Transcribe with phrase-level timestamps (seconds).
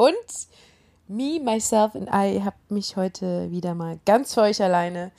[0.00, 0.14] Und
[1.08, 5.12] me, myself and I habe mich heute wieder mal ganz für euch alleine.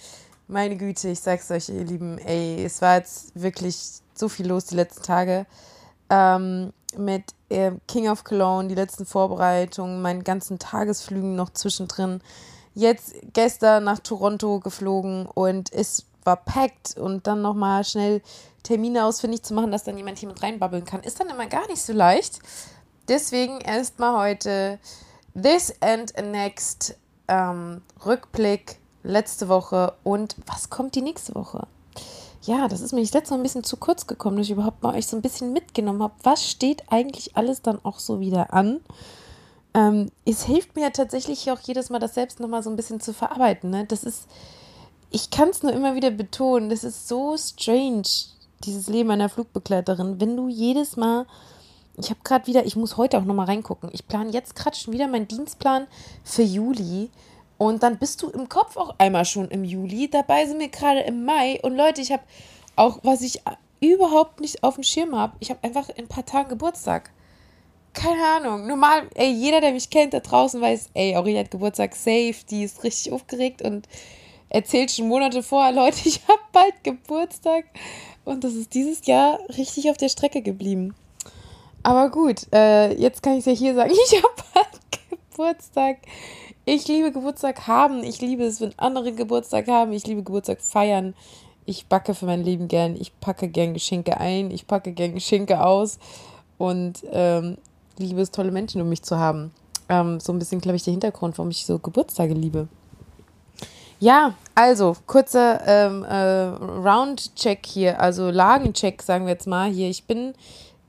[0.47, 3.77] Meine Güte, ich sag's euch, ihr Lieben, ey, es war jetzt wirklich
[4.15, 5.45] so viel los die letzten Tage.
[6.09, 12.19] Ähm, mit äh, King of Cologne, die letzten Vorbereitungen, meinen ganzen Tagesflügen noch zwischendrin.
[12.73, 18.23] Jetzt gestern nach Toronto geflogen und es war packed und dann nochmal schnell
[18.63, 21.67] Termine ausfindig zu machen, dass dann jemand hier mit reinbabbeln kann, ist dann immer gar
[21.67, 22.39] nicht so leicht.
[23.11, 24.79] Deswegen erstmal heute
[25.33, 26.95] This and Next
[27.27, 31.67] ähm, Rückblick letzte Woche und was kommt die nächste Woche?
[32.43, 34.81] Ja, das ist mir das letzte Mal ein bisschen zu kurz gekommen, dass ich überhaupt
[34.81, 36.13] mal euch so ein bisschen mitgenommen habe.
[36.23, 38.79] Was steht eigentlich alles dann auch so wieder an?
[39.73, 43.01] Ähm, es hilft mir ja tatsächlich auch jedes Mal, das selbst nochmal so ein bisschen
[43.01, 43.71] zu verarbeiten.
[43.71, 43.83] Ne?
[43.83, 44.29] Das ist,
[45.09, 48.03] ich kann es nur immer wieder betonen, das ist so strange,
[48.63, 51.25] dieses Leben einer Flugbegleiterin, wenn du jedes Mal
[51.97, 53.89] ich habe gerade wieder, ich muss heute auch nochmal reingucken.
[53.93, 55.87] Ich plane jetzt gerade schon wieder meinen Dienstplan
[56.23, 57.09] für Juli.
[57.57, 60.09] Und dann bist du im Kopf auch einmal schon im Juli.
[60.09, 61.59] Dabei sind wir gerade im Mai.
[61.61, 62.23] Und Leute, ich habe
[62.75, 63.41] auch, was ich
[63.81, 67.11] überhaupt nicht auf dem Schirm habe, ich habe einfach in ein paar Tagen Geburtstag.
[67.93, 68.67] Keine Ahnung.
[68.67, 72.63] Normal, ey, jeder, der mich kennt da draußen, weiß, ey, Aurelia hat Geburtstag safe, die
[72.63, 73.87] ist richtig aufgeregt und
[74.49, 77.65] erzählt schon Monate vorher, Leute, ich habe bald Geburtstag.
[78.23, 80.95] Und das ist dieses Jahr richtig auf der Strecke geblieben.
[81.83, 85.97] Aber gut, äh, jetzt kann ich es ja hier sagen, ich habe bald Geburtstag.
[86.65, 88.03] Ich liebe Geburtstag haben.
[88.03, 89.91] Ich liebe es, wenn andere Geburtstag haben.
[89.93, 91.15] Ich liebe Geburtstag feiern.
[91.65, 92.95] Ich backe für mein Leben gern.
[92.95, 94.51] Ich packe gern Geschenke ein.
[94.51, 95.97] Ich packe gern Geschenke aus.
[96.57, 97.57] Und ähm,
[97.97, 99.51] liebe es, tolle Menschen um mich zu haben.
[99.89, 102.67] Ähm, so ein bisschen, glaube ich, der Hintergrund, warum ich so Geburtstage liebe.
[103.99, 109.89] Ja, also kurzer ähm, äh, Round-Check hier, also Lagencheck, sagen wir jetzt mal hier.
[109.89, 110.33] Ich bin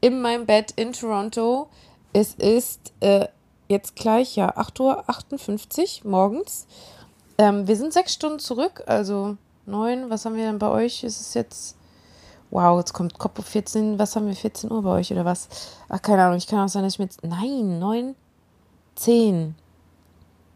[0.03, 1.69] in meinem Bett in Toronto.
[2.13, 3.29] Es ist äh,
[3.69, 6.67] jetzt gleich, ja, 8.58 Uhr morgens.
[7.39, 10.11] Ähm, wir sind sechs Stunden zurück, also neun.
[10.11, 11.03] Was haben wir denn bei euch?
[11.05, 11.77] Ist es jetzt.
[12.51, 13.99] Wow, jetzt kommt Kopf auf 14.
[13.99, 14.37] Was haben wir?
[14.37, 15.49] 14 Uhr bei euch oder was?
[15.89, 16.37] Ach, keine Ahnung.
[16.37, 17.25] Ich kann auch sein, dass ich jetzt.
[17.25, 18.15] Nein, 9,
[18.97, 19.55] 10.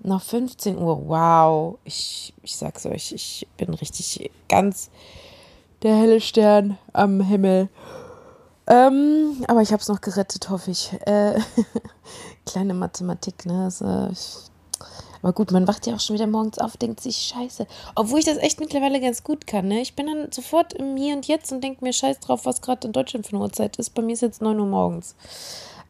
[0.00, 1.08] Noch 15 Uhr.
[1.08, 1.78] Wow.
[1.84, 4.90] Ich, ich sag's euch, ich bin richtig ganz
[5.82, 7.70] der helle Stern am Himmel.
[8.68, 10.92] Ähm, aber ich habe es noch gerettet, hoffe ich.
[11.06, 11.38] Äh,
[12.46, 13.64] kleine Mathematik, ne?
[13.64, 14.10] Also,
[15.22, 17.66] aber gut, man wacht ja auch schon wieder morgens auf, denkt sich, scheiße.
[17.94, 19.80] Obwohl ich das echt mittlerweile ganz gut kann, ne?
[19.80, 22.86] Ich bin dann sofort im Hier und Jetzt und denke mir, scheiß drauf, was gerade
[22.86, 23.90] in Deutschland für eine Uhrzeit ist.
[23.90, 25.14] Bei mir ist jetzt 9 Uhr morgens.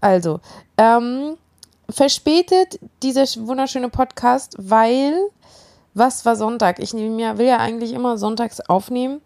[0.00, 0.40] Also,
[0.76, 1.36] ähm,
[1.88, 5.14] verspätet dieser wunderschöne Podcast, weil,
[5.94, 6.78] was war Sonntag?
[6.78, 9.20] Ich will ja eigentlich immer sonntags aufnehmen.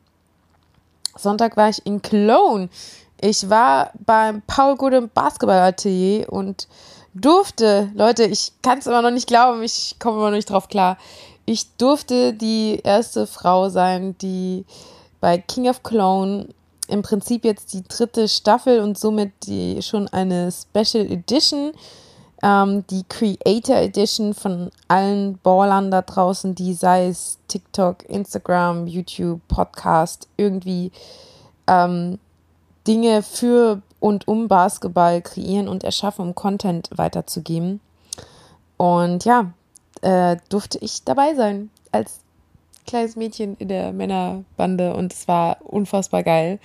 [1.16, 2.68] Sonntag war ich in Cologne
[3.20, 6.68] ich war beim Paul Gudem Basketballatelier und
[7.14, 10.68] durfte, Leute, ich kann es immer noch nicht glauben, ich komme immer noch nicht drauf
[10.68, 10.96] klar.
[11.44, 14.64] Ich durfte die erste Frau sein, die
[15.20, 16.48] bei King of Cologne
[16.88, 21.72] im Prinzip jetzt die dritte Staffel und somit die schon eine Special Edition,
[22.42, 29.40] ähm, die Creator Edition von allen Ballern da draußen, die sei es TikTok, Instagram, YouTube,
[29.48, 30.90] Podcast, irgendwie
[31.66, 32.18] ähm,
[32.86, 37.80] Dinge für und um Basketball kreieren und erschaffen, um Content weiterzugeben.
[38.76, 39.52] Und ja,
[40.02, 42.20] äh, durfte ich dabei sein als
[42.86, 46.58] kleines Mädchen in der Männerbande und es war unfassbar geil.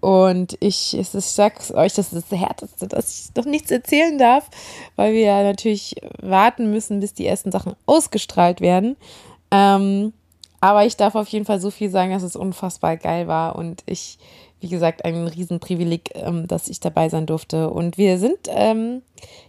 [0.00, 4.50] Und ich, ich sag's euch, das ist das Härteste, dass ich noch nichts erzählen darf,
[4.96, 8.96] weil wir ja natürlich warten müssen, bis die ersten Sachen ausgestrahlt werden.
[9.50, 10.12] Ähm,
[10.60, 13.82] aber ich darf auf jeden Fall so viel sagen, dass es unfassbar geil war und
[13.86, 14.18] ich
[14.64, 17.68] wie gesagt, ein Riesenprivileg, ähm, dass ich dabei sein durfte.
[17.68, 19.02] Und wir sind ähm,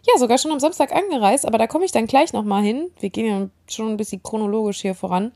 [0.03, 2.89] ja sogar schon am Samstag angereist, aber da komme ich dann gleich nochmal hin.
[2.99, 5.31] Wir gehen ja schon ein bisschen chronologisch hier voran.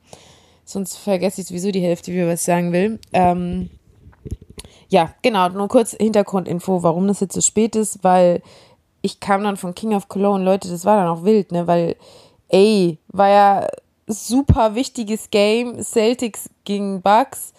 [0.65, 2.99] Sonst vergesse ich sowieso die Hälfte, wie ich was sagen will.
[3.13, 3.69] Ähm,
[4.89, 8.41] ja, genau, nur kurz Hintergrundinfo, warum das jetzt so spät ist, weil
[9.01, 11.95] ich kam dann von King of Cologne, Leute, das war dann auch wild, ne, weil,
[12.49, 13.67] ey, war ja
[14.07, 17.53] super wichtiges Game, Celtics gegen Bucks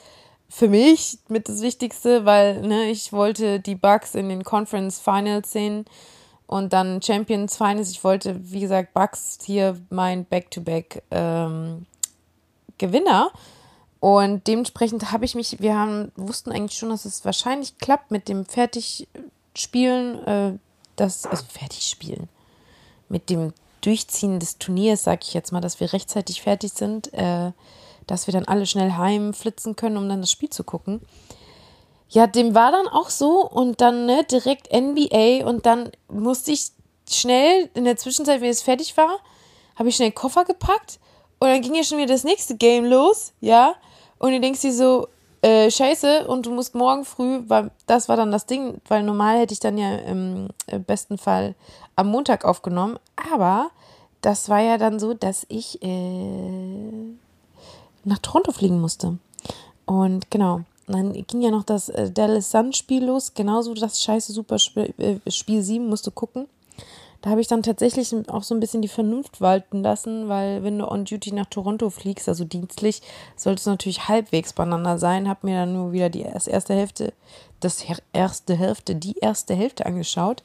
[0.50, 5.52] für mich mit das Wichtigste, weil ne, ich wollte die Bugs in den Conference Finals
[5.52, 5.84] sehen
[6.48, 7.90] und dann Champions Finals.
[7.92, 11.86] Ich wollte, wie gesagt, Bucks hier mein Back-to-Back ähm,
[12.78, 13.30] Gewinner.
[14.00, 18.28] Und dementsprechend habe ich mich, wir haben, wussten eigentlich schon, dass es wahrscheinlich klappt mit
[18.28, 20.58] dem Fertigspielen, äh,
[20.96, 22.28] das, also Fertigspielen,
[23.08, 23.52] mit dem
[23.82, 27.52] Durchziehen des Turniers, sage ich jetzt mal, dass wir rechtzeitig fertig sind, äh,
[28.10, 31.00] dass wir dann alle schnell heimflitzen können, um dann das Spiel zu gucken.
[32.08, 36.72] Ja, dem war dann auch so und dann ne, direkt NBA und dann musste ich
[37.08, 39.18] schnell in der Zwischenzeit, wenn es fertig war,
[39.76, 40.98] habe ich schnell Koffer gepackt
[41.38, 43.74] und dann ging ja schon wieder das nächste Game los, ja.
[44.18, 45.06] Und du denkst dir so,
[45.42, 49.38] äh, scheiße, und du musst morgen früh, weil das war dann das Ding, weil normal
[49.38, 50.48] hätte ich dann ja im
[50.86, 51.54] besten Fall
[51.96, 52.98] am Montag aufgenommen,
[53.32, 53.70] aber
[54.20, 57.14] das war ja dann so, dass ich äh,
[58.04, 59.18] nach Toronto fliegen musste.
[59.86, 64.32] Und genau, dann ging ja noch das äh, Dallas Sun Spiel los, genauso das scheiße
[64.32, 66.46] Super äh, Spiel 7 musst du gucken.
[67.22, 70.78] Da habe ich dann tatsächlich auch so ein bisschen die Vernunft walten lassen, weil wenn
[70.78, 73.02] du on duty nach Toronto fliegst, also dienstlich,
[73.36, 75.28] sollte es natürlich halbwegs beieinander sein.
[75.28, 77.12] Habe mir dann nur wieder die erste Hälfte,
[77.60, 80.42] das erste Hälfte, die erste Hälfte angeschaut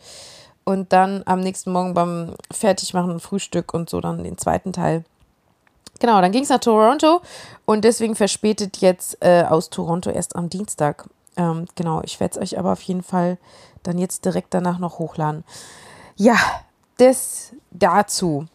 [0.66, 5.06] und dann am nächsten Morgen beim Fertigmachen Frühstück und so dann den zweiten Teil.
[6.00, 7.21] Genau, dann ging es nach Toronto
[7.65, 11.07] und deswegen verspätet jetzt äh, aus Toronto erst am Dienstag.
[11.38, 13.38] Ähm, genau, ich werde es euch aber auf jeden Fall
[13.83, 15.44] dann jetzt direkt danach noch hochladen.
[16.15, 16.36] Ja,
[16.97, 18.47] das dazu.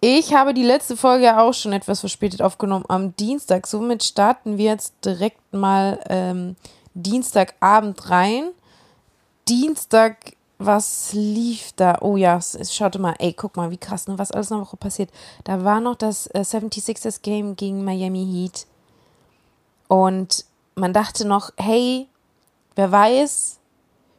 [0.00, 3.66] Ich habe die letzte Folge auch schon etwas verspätet aufgenommen am Dienstag.
[3.66, 6.54] Somit starten wir jetzt direkt mal ähm,
[6.94, 8.50] Dienstagabend rein.
[9.48, 11.98] Dienstag, was lief da?
[12.00, 15.10] Oh ja, schaut mal, ey, guck mal, wie krass, ne, was alles Woche passiert.
[15.44, 18.66] Da war noch das äh, 76ers Game gegen Miami Heat.
[19.86, 20.44] Und
[20.74, 22.08] man dachte noch, hey,
[22.74, 23.58] wer weiß,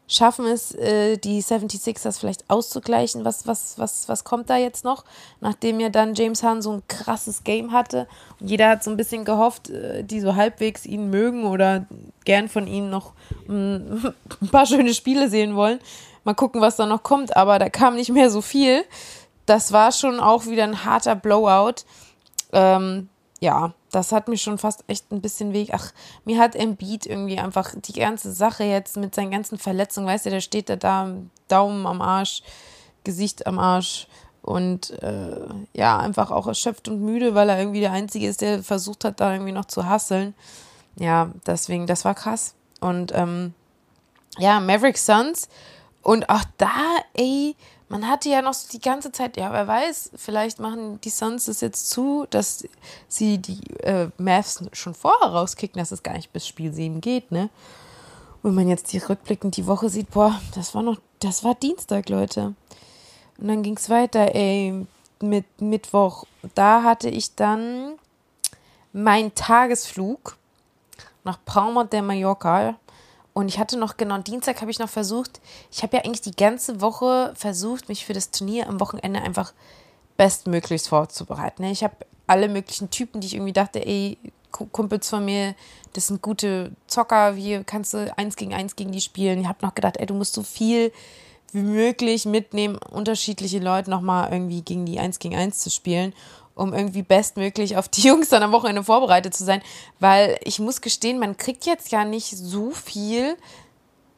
[0.10, 3.24] schaffen es, äh, die 76ers vielleicht auszugleichen?
[3.24, 5.06] Was, was, was, was kommt da jetzt noch?
[5.40, 8.08] Nachdem ja dann James Hahn so ein krasses Game hatte
[8.40, 11.86] und jeder hat so ein bisschen gehofft, äh, die so halbwegs ihn mögen oder
[12.26, 13.14] gern von ihnen noch
[13.48, 14.08] mm,
[14.42, 15.80] ein paar schöne Spiele sehen wollen.
[16.24, 18.84] Mal gucken, was da noch kommt, aber da kam nicht mehr so viel.
[19.46, 21.84] Das war schon auch wieder ein harter Blowout.
[22.52, 25.70] Ähm, ja, das hat mir schon fast echt ein bisschen weg.
[25.72, 25.92] Ach,
[26.26, 30.30] mir hat Embiid irgendwie einfach die ganze Sache jetzt mit seinen ganzen Verletzungen, weißt du,
[30.30, 31.14] der steht da da,
[31.48, 32.44] Daumen am Arsch,
[33.04, 34.08] Gesicht am Arsch
[34.42, 38.62] und äh, ja, einfach auch erschöpft und müde, weil er irgendwie der Einzige ist, der
[38.62, 40.36] versucht hat, da irgendwie noch zu hasseln.
[40.98, 42.56] Ja, deswegen, das war krass.
[42.82, 43.54] Und ähm,
[44.38, 45.50] ja, Maverick Suns
[46.02, 47.56] und auch da, ey,
[47.90, 51.62] man hatte ja noch die ganze Zeit, ja, wer weiß, vielleicht machen die Suns es
[51.62, 52.64] jetzt zu, dass
[53.08, 57.32] sie die äh, Mavs schon vorher rauskicken, dass es gar nicht bis Spiel 7 geht,
[57.32, 57.50] ne?
[58.42, 62.08] Wenn man jetzt die rückblickend die Woche sieht, boah, das war noch, das war Dienstag,
[62.08, 62.54] Leute.
[63.38, 64.86] Und dann ging es weiter, ey,
[65.22, 66.26] mit Mittwoch.
[66.56, 67.96] Da hatte ich dann
[68.94, 70.38] meinen Tagesflug
[71.24, 72.76] nach Palma de Mallorca
[73.40, 75.40] und ich hatte noch, genau, Dienstag habe ich noch versucht,
[75.72, 79.54] ich habe ja eigentlich die ganze Woche versucht, mich für das Turnier am Wochenende einfach
[80.18, 81.64] bestmöglichst vorzubereiten.
[81.64, 81.72] Ne?
[81.72, 81.96] Ich habe
[82.28, 84.18] alle möglichen Typen, die ich irgendwie dachte, ey,
[84.52, 85.56] Kumpels von mir,
[85.94, 89.40] das sind gute Zocker, wie kannst du eins gegen eins gegen die spielen.
[89.40, 90.92] Ich habe noch gedacht, ey, du musst so viel
[91.54, 96.14] wie möglich mitnehmen, unterschiedliche Leute nochmal irgendwie gegen die eins gegen eins zu spielen
[96.60, 99.62] um irgendwie bestmöglich auf die Jungs dann am Wochenende vorbereitet zu sein.
[100.00, 103.36] Weil ich muss gestehen, man kriegt jetzt ja nicht so viel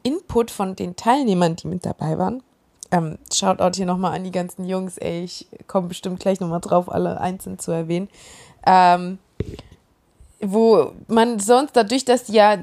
[0.02, 2.42] Input von den Teilnehmern, die mit dabei waren.
[2.90, 6.92] Ähm, Shoutout hier nochmal an die ganzen Jungs, ey, ich komme bestimmt gleich nochmal drauf,
[6.92, 8.08] alle einzeln zu erwähnen.
[8.66, 9.18] Ähm,
[10.40, 12.58] wo man sonst dadurch, dass die ja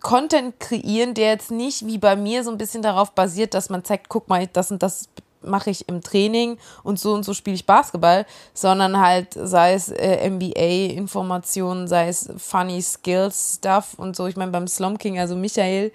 [0.00, 3.84] Content kreieren, der jetzt nicht wie bei mir so ein bisschen darauf basiert, dass man
[3.84, 5.08] zeigt, guck mal, das und das
[5.42, 9.88] mache ich im Training und so und so spiele ich Basketball, sondern halt sei es
[9.88, 14.26] äh, MBA-Informationen, sei es Funny Skills Stuff und so.
[14.26, 15.92] Ich meine, beim Slum King, also Michael,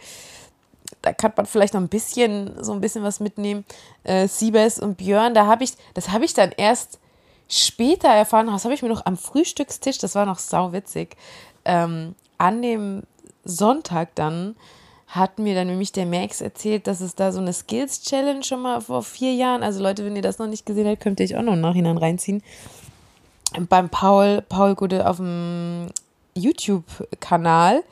[1.01, 3.65] da kann man vielleicht noch ein bisschen, so ein bisschen was mitnehmen.
[4.03, 7.00] Äh, Siebes und Björn, da habe ich, das habe ich dann erst
[7.50, 11.17] später erfahren, das habe ich mir noch am Frühstückstisch, das war noch sauwitzig,
[11.65, 13.03] ähm, an dem
[13.43, 14.55] Sonntag dann
[15.13, 18.63] hat mir dann nämlich der Max erzählt, dass es da so eine Skills Challenge schon
[18.63, 21.27] mal vor vier Jahren, also Leute, wenn ihr das noch nicht gesehen habt, könnt ihr
[21.27, 22.41] euch auch noch im Nachhinein reinziehen.
[23.70, 25.89] Beim Paul, Paul Gude auf dem
[26.34, 27.84] YouTube-Kanal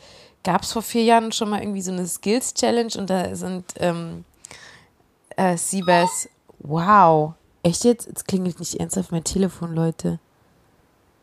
[0.43, 3.65] gab es vor vier Jahren schon mal irgendwie so eine Skills Challenge und da sind
[3.77, 4.25] ähm,
[5.37, 8.07] äh, Siebes, wow, echt jetzt?
[8.07, 10.17] Jetzt klingelt nicht ernsthaft mein Telefon, Leute.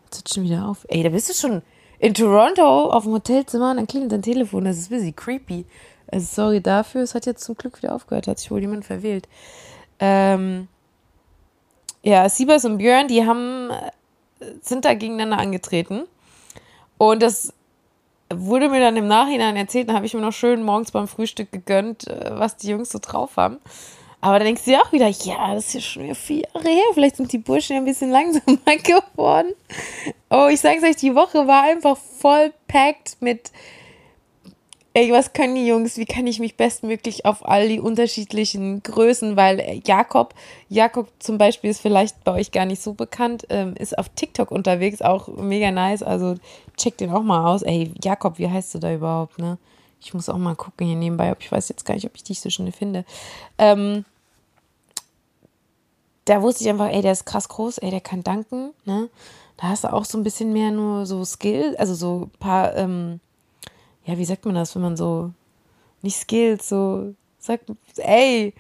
[0.05, 0.87] Jetzt schon wieder auf.
[0.89, 1.63] Ey, da bist du schon
[1.99, 4.65] in Toronto auf dem Hotelzimmer und dann klingelt dein Telefon.
[4.65, 5.65] Das ist busy creepy.
[6.11, 7.03] Also sorry dafür.
[7.03, 8.29] Es hat jetzt zum Glück wieder aufgehört.
[8.29, 9.29] Hat sich wohl jemand verwählt.
[9.99, 10.69] Ähm,
[12.03, 13.71] ja, Siebers und Björn, die haben,
[14.63, 16.05] sind da gegeneinander angetreten.
[16.97, 17.53] Und das
[18.33, 21.51] wurde mir dann im Nachhinein erzählt, dann habe ich mir noch schön morgens beim Frühstück
[21.51, 23.59] gegönnt, äh, was die Jungs so drauf haben.
[24.21, 26.69] Aber dann denkst du dir auch wieder, ja, das ist ja schon wieder vier Jahre
[26.69, 26.85] her.
[26.93, 29.53] Vielleicht sind die Burschen ja ein bisschen langsamer geworden.
[30.29, 33.53] Oh, ich sag's euch, die Woche war einfach voll packt mit
[34.99, 35.97] ey, was können die Jungs?
[35.97, 40.35] Wie kann ich mich bestmöglich auf all die unterschiedlichen Größen, weil äh, Jakob,
[40.69, 44.51] Jakob zum Beispiel ist vielleicht bei euch gar nicht so bekannt, ähm, ist auf TikTok
[44.51, 46.35] unterwegs, auch mega nice, also
[46.77, 47.63] check den auch mal aus.
[47.63, 49.59] Ey, Jakob, wie heißt du da überhaupt, ne?
[50.01, 52.25] Ich muss auch mal gucken hier nebenbei, ob ich weiß jetzt gar nicht, ob ich
[52.25, 53.05] dich so schnell finde.
[53.59, 54.05] Ähm,
[56.25, 59.09] da wusste ich einfach, ey, der ist krass groß, ey, der kann danken, ne?
[59.57, 62.77] Da hast du auch so ein bisschen mehr nur so Skill, also so ein paar,
[62.77, 63.19] ähm,
[64.05, 65.33] ja, wie sagt man das, wenn man so,
[66.03, 67.65] nicht Skills, so, sagt,
[67.97, 68.55] ey,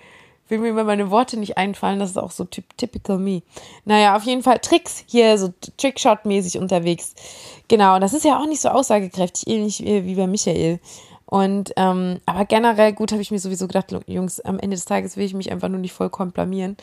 [0.48, 3.42] will mir meine Worte nicht einfallen, das ist auch so typ, typical me.
[3.84, 7.14] Naja, auf jeden Fall Tricks hier, so Trickshot-mäßig unterwegs.
[7.68, 10.80] Genau, das ist ja auch nicht so aussagekräftig, ähnlich wie bei Michael.
[11.30, 15.18] Und, ähm, aber generell, gut, habe ich mir sowieso gedacht, Jungs, am Ende des Tages
[15.18, 16.78] will ich mich einfach nur nicht vollkommen blamieren.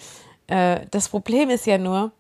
[0.46, 2.12] Äh, das Problem ist ja nur,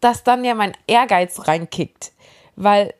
[0.00, 2.12] dass dann ja mein Ehrgeiz reinkickt.
[2.56, 2.94] Weil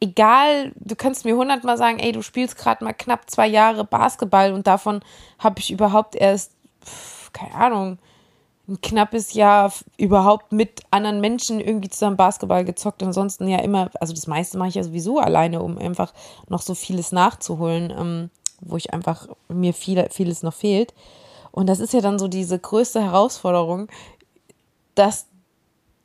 [0.00, 4.54] egal, du kannst mir hundertmal sagen, ey, du spielst gerade mal knapp zwei Jahre Basketball
[4.54, 5.02] und davon
[5.38, 6.52] habe ich überhaupt erst,
[7.34, 7.98] keine Ahnung,
[8.66, 13.02] ein knappes Jahr überhaupt mit anderen Menschen irgendwie zusammen Basketball gezockt.
[13.02, 16.14] Ansonsten ja immer, also das meiste mache ich ja sowieso alleine, um einfach
[16.48, 18.30] noch so vieles nachzuholen, ähm,
[18.60, 20.94] wo ich einfach mir viel, vieles noch fehlt.
[21.50, 23.88] Und das ist ja dann so diese größte Herausforderung,
[24.94, 25.26] dass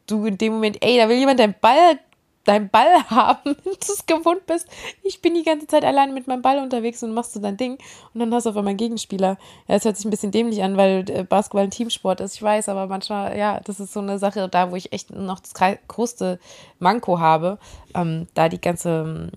[0.06, 2.00] du in dem Moment, ey, da will jemand deinen Ball
[2.46, 4.68] deinen Ball haben, wenn du es gewohnt bist.
[5.04, 7.78] Ich bin die ganze Zeit allein mit meinem Ball unterwegs und machst du dein Ding
[8.14, 9.38] und dann hast du auf einmal einen Gegenspieler.
[9.68, 12.44] Ja, es hört sich ein bisschen dämlich an, weil äh, Basketball ein Teamsport ist, ich
[12.44, 15.54] weiß, aber manchmal, ja, das ist so eine Sache da, wo ich echt noch das
[15.88, 16.40] größte
[16.80, 17.60] Manko habe,
[17.94, 19.32] ähm, da die ganze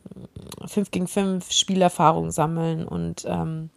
[0.64, 3.70] 5 ähm, gegen 5 Spielerfahrung sammeln und ähm,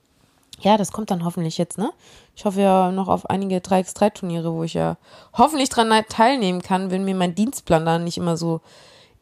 [0.62, 1.92] ja, das kommt dann hoffentlich jetzt, ne?
[2.36, 4.98] Ich hoffe ja noch auf einige 3x3-Turniere, wo ich ja
[5.34, 8.62] hoffentlich dran teilnehmen kann, wenn mir mein Dienstplan dann nicht immer so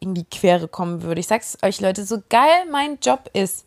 [0.04, 1.20] in die Quere kommen würde.
[1.20, 3.66] Ich sag's euch, Leute, so geil mein Job ist,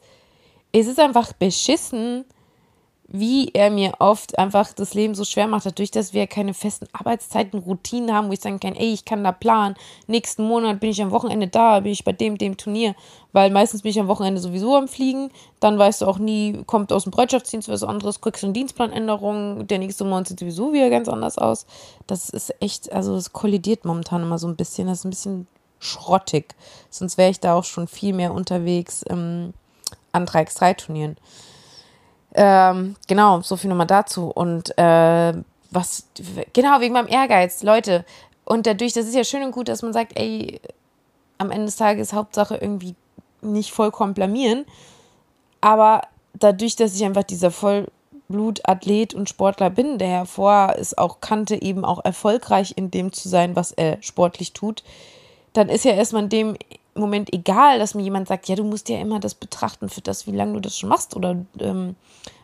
[0.71, 2.25] es ist einfach beschissen,
[3.07, 6.87] wie er mir oft einfach das Leben so schwer macht, dadurch, dass wir keine festen
[6.91, 9.75] Arbeitszeiten, Routinen haben, wo ich sagen kann, ey, ich kann da planen,
[10.07, 12.95] nächsten Monat bin ich am Wochenende da, bin ich bei dem, dem Turnier,
[13.31, 16.91] weil meistens bin ich am Wochenende sowieso am Fliegen, dann weißt du auch nie, kommt
[16.91, 20.89] aus dem Bereitschaftsdienst was anderes, kriegst du eine Dienstplanänderung, der nächste Monat sieht sowieso wieder
[20.89, 21.65] ganz anders aus.
[22.07, 25.47] Das ist echt, also es kollidiert momentan immer so ein bisschen, das ist ein bisschen
[25.79, 26.55] schrottig.
[26.89, 29.53] Sonst wäre ich da auch schon viel mehr unterwegs ähm,
[30.11, 31.17] an 3x3-Turnieren.
[32.33, 34.27] Ähm, genau, so viel nochmal dazu.
[34.27, 35.33] Und äh,
[35.71, 36.07] was,
[36.53, 38.05] genau, wegen meinem Ehrgeiz, Leute.
[38.45, 40.61] Und dadurch, das ist ja schön und gut, dass man sagt, ey,
[41.37, 42.95] am Ende des Tages Hauptsache irgendwie
[43.41, 44.65] nicht vollkommen blamieren.
[45.61, 46.01] Aber
[46.33, 51.85] dadurch, dass ich einfach dieser Vollblutathlet und Sportler bin, der hervor ist auch kannte, eben
[51.85, 54.83] auch erfolgreich in dem zu sein, was er sportlich tut,
[55.57, 56.57] dann ist ja erstmal in dem
[56.93, 60.27] Moment egal, dass mir jemand sagt, ja, du musst ja immer das betrachten für das,
[60.27, 61.95] wie lange du das schon machst oder ähm,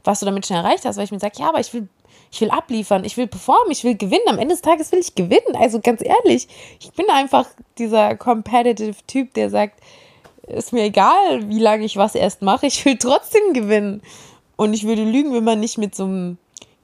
[0.03, 1.87] was du damit schon erreicht hast, weil ich mir sage, ja, aber ich will,
[2.31, 4.27] ich will abliefern, ich will performen, ich will gewinnen.
[4.27, 5.55] Am Ende des Tages will ich gewinnen.
[5.55, 6.47] Also ganz ehrlich,
[6.79, 9.79] ich bin einfach dieser competitive Typ, der sagt,
[10.47, 14.01] ist mir egal, wie lange ich was erst mache, ich will trotzdem gewinnen.
[14.55, 16.37] Und ich würde lügen, wenn man nicht mit so einem,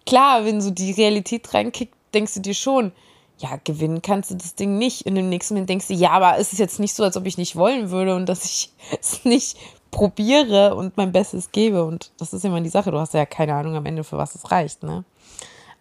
[0.06, 2.92] klar, wenn so die Realität reinkickt, denkst du dir schon,
[3.39, 5.05] ja, gewinnen kannst du das Ding nicht.
[5.05, 7.25] Und im nächsten Moment denkst du, ja, aber es ist jetzt nicht so, als ob
[7.25, 9.58] ich nicht wollen würde und dass ich es nicht
[9.91, 11.84] probiere und mein Bestes gebe.
[11.84, 12.91] Und das ist immer die Sache.
[12.91, 15.03] Du hast ja keine Ahnung am Ende, für was es reicht, ne?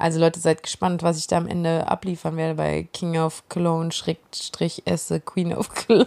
[0.00, 3.90] Also Leute, seid gespannt, was ich da am Ende abliefern werde bei King of Cologne,
[3.90, 6.06] Schrägstrich esse Queen of Cologne.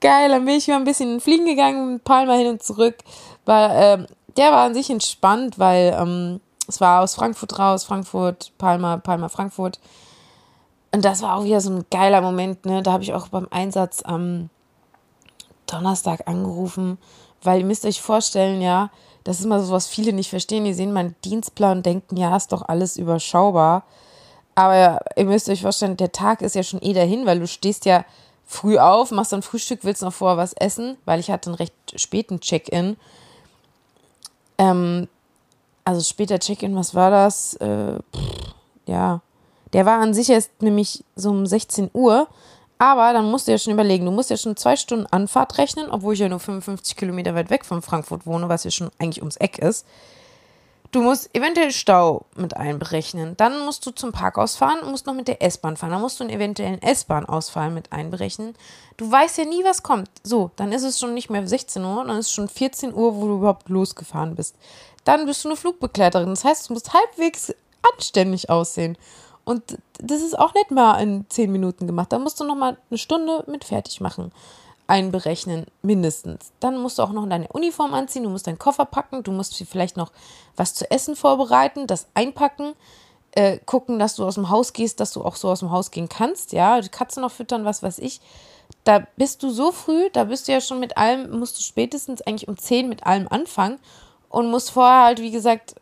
[0.00, 2.96] Geil, dann bin ich mal ein bisschen fliegen gegangen, ein paar Mal hin und zurück.
[3.44, 8.52] Weil, ähm, der war an sich entspannt, weil ähm, es war aus Frankfurt raus, Frankfurt,
[8.58, 9.78] Palma, Palma, Frankfurt.
[10.92, 12.82] Und das war auch wieder so ein geiler Moment, ne?
[12.82, 14.50] Da habe ich auch beim Einsatz am
[15.66, 16.98] Donnerstag angerufen,
[17.42, 18.90] weil ihr müsst euch vorstellen, ja,
[19.24, 20.64] das ist immer so, was viele nicht verstehen.
[20.64, 23.84] Die sehen meinen Dienstplan und denken, ja, ist doch alles überschaubar.
[24.54, 27.84] Aber ihr müsst euch vorstellen, der Tag ist ja schon eh dahin, weil du stehst
[27.84, 28.04] ja
[28.46, 31.74] früh auf, machst dann Frühstück, willst noch vorher was essen, weil ich hatte einen recht
[31.96, 32.96] späten Check-in.
[34.58, 35.08] Ähm,
[35.86, 37.54] also später Check-in, was war das?
[37.54, 38.54] Äh, pff,
[38.86, 39.20] ja,
[39.72, 42.28] der war an sich erst nämlich so um 16 Uhr.
[42.78, 45.90] Aber dann musst du ja schon überlegen, du musst ja schon zwei Stunden Anfahrt rechnen,
[45.90, 49.22] obwohl ich ja nur 55 Kilometer weit weg von Frankfurt wohne, was ja schon eigentlich
[49.22, 49.86] ums Eck ist.
[50.92, 53.36] Du musst eventuell Stau mit einberechnen.
[53.36, 55.90] Dann musst du zum Parkhaus fahren und musst noch mit der S-Bahn fahren.
[55.90, 58.54] Dann musst du einen eventuellen S-Bahn-Ausfall mit einberechnen.
[58.96, 60.08] Du weißt ja nie, was kommt.
[60.22, 63.16] So, dann ist es schon nicht mehr 16 Uhr, dann ist es schon 14 Uhr,
[63.16, 64.54] wo du überhaupt losgefahren bist.
[65.06, 66.28] Dann bist du eine Flugbegleiterin.
[66.28, 67.54] Das heißt, du musst halbwegs
[67.94, 68.98] anständig aussehen.
[69.44, 72.12] Und das ist auch nicht mal in 10 Minuten gemacht.
[72.12, 74.32] Da musst du noch mal eine Stunde mit fertig machen
[74.88, 76.52] einberechnen, mindestens.
[76.60, 79.56] Dann musst du auch noch deine Uniform anziehen, du musst deinen Koffer packen, du musst
[79.68, 80.12] vielleicht noch
[80.56, 82.74] was zu essen vorbereiten, das einpacken,
[83.32, 85.90] äh, gucken, dass du aus dem Haus gehst, dass du auch so aus dem Haus
[85.90, 88.20] gehen kannst, ja, die Katze noch füttern, was weiß ich.
[88.84, 92.22] Da bist du so früh, da bist du ja schon mit allem, musst du spätestens
[92.22, 93.78] eigentlich um 10 mit allem anfangen
[94.36, 95.76] und musst vorher halt, wie gesagt,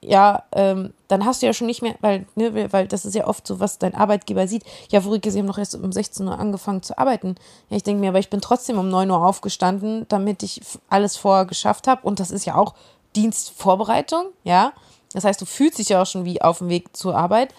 [0.00, 3.26] ja, ähm, dann hast du ja schon nicht mehr, weil, ne, weil das ist ja
[3.26, 4.62] oft so, was dein Arbeitgeber sieht.
[4.90, 7.34] Ja, Verrückte, sie haben noch erst um 16 Uhr angefangen zu arbeiten.
[7.68, 11.16] Ja, ich denke mir, aber ich bin trotzdem um 9 Uhr aufgestanden, damit ich alles
[11.16, 12.02] vorher geschafft habe.
[12.06, 12.74] Und das ist ja auch
[13.16, 14.72] Dienstvorbereitung, ja.
[15.12, 17.52] Das heißt, du fühlst dich ja auch schon wie auf dem Weg zur Arbeit.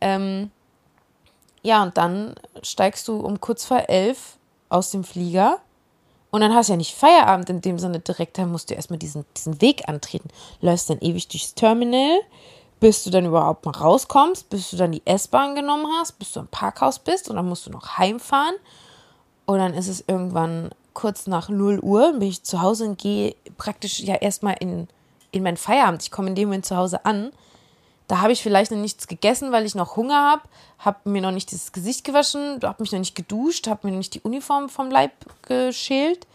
[0.00, 0.50] Ähm,
[1.60, 4.38] ja, und dann steigst du um kurz vor elf
[4.70, 5.58] aus dem Flieger
[6.30, 8.98] und dann hast du ja nicht Feierabend in dem Sinne direkt, dann musst du erstmal
[8.98, 10.28] diesen, diesen Weg antreten.
[10.60, 12.20] Läufst dann ewig durchs Terminal,
[12.80, 16.40] bis du dann überhaupt mal rauskommst, bis du dann die S-Bahn genommen hast, bis du
[16.40, 18.54] im Parkhaus bist und dann musst du noch heimfahren.
[19.46, 23.34] Und dann ist es irgendwann kurz nach 0 Uhr, bin ich zu Hause und gehe
[23.56, 24.88] praktisch ja erstmal in,
[25.32, 26.02] in meinen Feierabend.
[26.02, 27.32] Ich komme in dem Moment zu Hause an.
[28.08, 30.42] Da habe ich vielleicht noch nichts gegessen, weil ich noch Hunger habe,
[30.78, 33.98] habe mir noch nicht das Gesicht gewaschen, habe mich noch nicht geduscht, habe mir noch
[33.98, 35.12] nicht die Uniform vom Leib
[35.42, 36.26] geschält.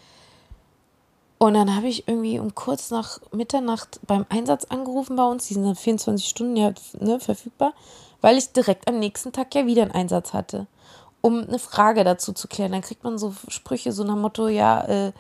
[1.40, 5.48] Und dann habe ich irgendwie um kurz nach Mitternacht beim Einsatz angerufen bei uns.
[5.48, 7.74] Die sind dann 24 Stunden ja ne, verfügbar,
[8.22, 10.68] weil ich direkt am nächsten Tag ja wieder einen Einsatz hatte,
[11.22, 12.72] um eine Frage dazu zu klären.
[12.72, 15.12] Dann kriegt man so Sprüche so nach Motto, ja, äh,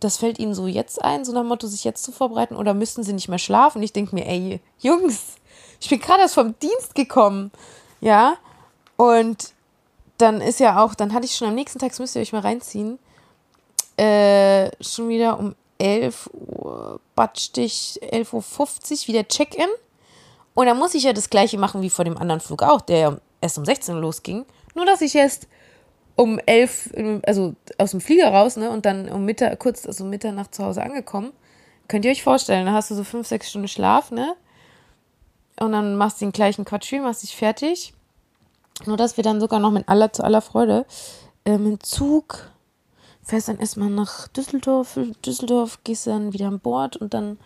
[0.00, 3.02] das fällt Ihnen so jetzt ein, so nach Motto, sich jetzt zu vorbereiten oder müssten
[3.02, 3.82] Sie nicht mehr schlafen?
[3.82, 5.36] Ich denke mir, ey, Jungs,
[5.80, 7.50] ich bin gerade erst vom Dienst gekommen.
[8.00, 8.36] Ja.
[8.96, 9.54] Und
[10.18, 12.32] dann ist ja auch, dann hatte ich schon am nächsten Tag, das müsst ihr euch
[12.32, 12.98] mal reinziehen,
[13.96, 19.68] äh, schon wieder um 11 Uhr, Badstich, 11.50 Uhr wieder Check-in.
[20.52, 23.20] Und dann muss ich ja das gleiche machen wie vor dem anderen Flug auch, der
[23.40, 24.44] erst um 16 Uhr losging.
[24.74, 25.46] Nur, dass ich erst
[26.16, 26.90] um 11,
[27.24, 30.82] also aus dem Flieger raus, ne, und dann um Mittag, kurz, also Mitternacht zu Hause
[30.82, 31.32] angekommen.
[31.88, 34.36] Könnt ihr euch vorstellen, da hast du so 5, 6 Stunden Schlaf, ne?
[35.60, 37.94] Und dann machst du den gleichen Quatsch, machst dich fertig.
[38.86, 40.86] Nur, dass wir dann sogar noch mit aller zu aller Freude
[41.44, 42.50] äh, mit Zug
[43.22, 44.98] fährst dann erstmal nach Düsseldorf.
[45.24, 47.38] Düsseldorf gehst dann wieder an Bord und dann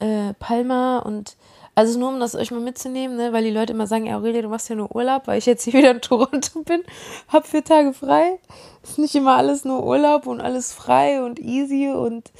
[0.00, 1.36] äh, Palma und
[1.74, 4.48] also nur um das euch mal mitzunehmen, ne, weil die Leute immer sagen, Aurelia, du
[4.48, 6.82] machst ja nur Urlaub, weil ich jetzt hier wieder in Toronto bin,
[7.28, 8.40] hab vier Tage frei.
[8.82, 12.32] Ist nicht immer alles nur Urlaub und alles frei und easy und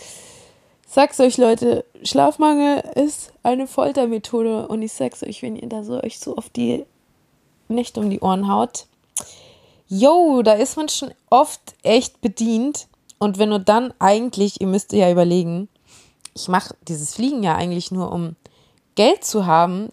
[0.88, 6.02] sag's euch, Leute, Schlafmangel ist eine Foltermethode und ich sag's euch, wenn ihr da so
[6.02, 6.86] euch so auf die
[7.68, 8.86] Nächte um die Ohren haut,
[9.86, 14.92] yo, da ist man schon oft echt bedient und wenn du dann eigentlich, ihr müsst
[14.92, 15.68] ja überlegen,
[16.34, 18.34] ich mache dieses Fliegen ja eigentlich nur, um
[18.94, 19.90] Geld zu haben,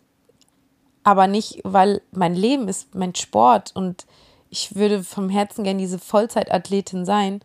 [1.04, 4.06] aber nicht, weil mein Leben ist mein Sport und
[4.50, 7.42] ich würde vom Herzen gern diese Vollzeitathletin sein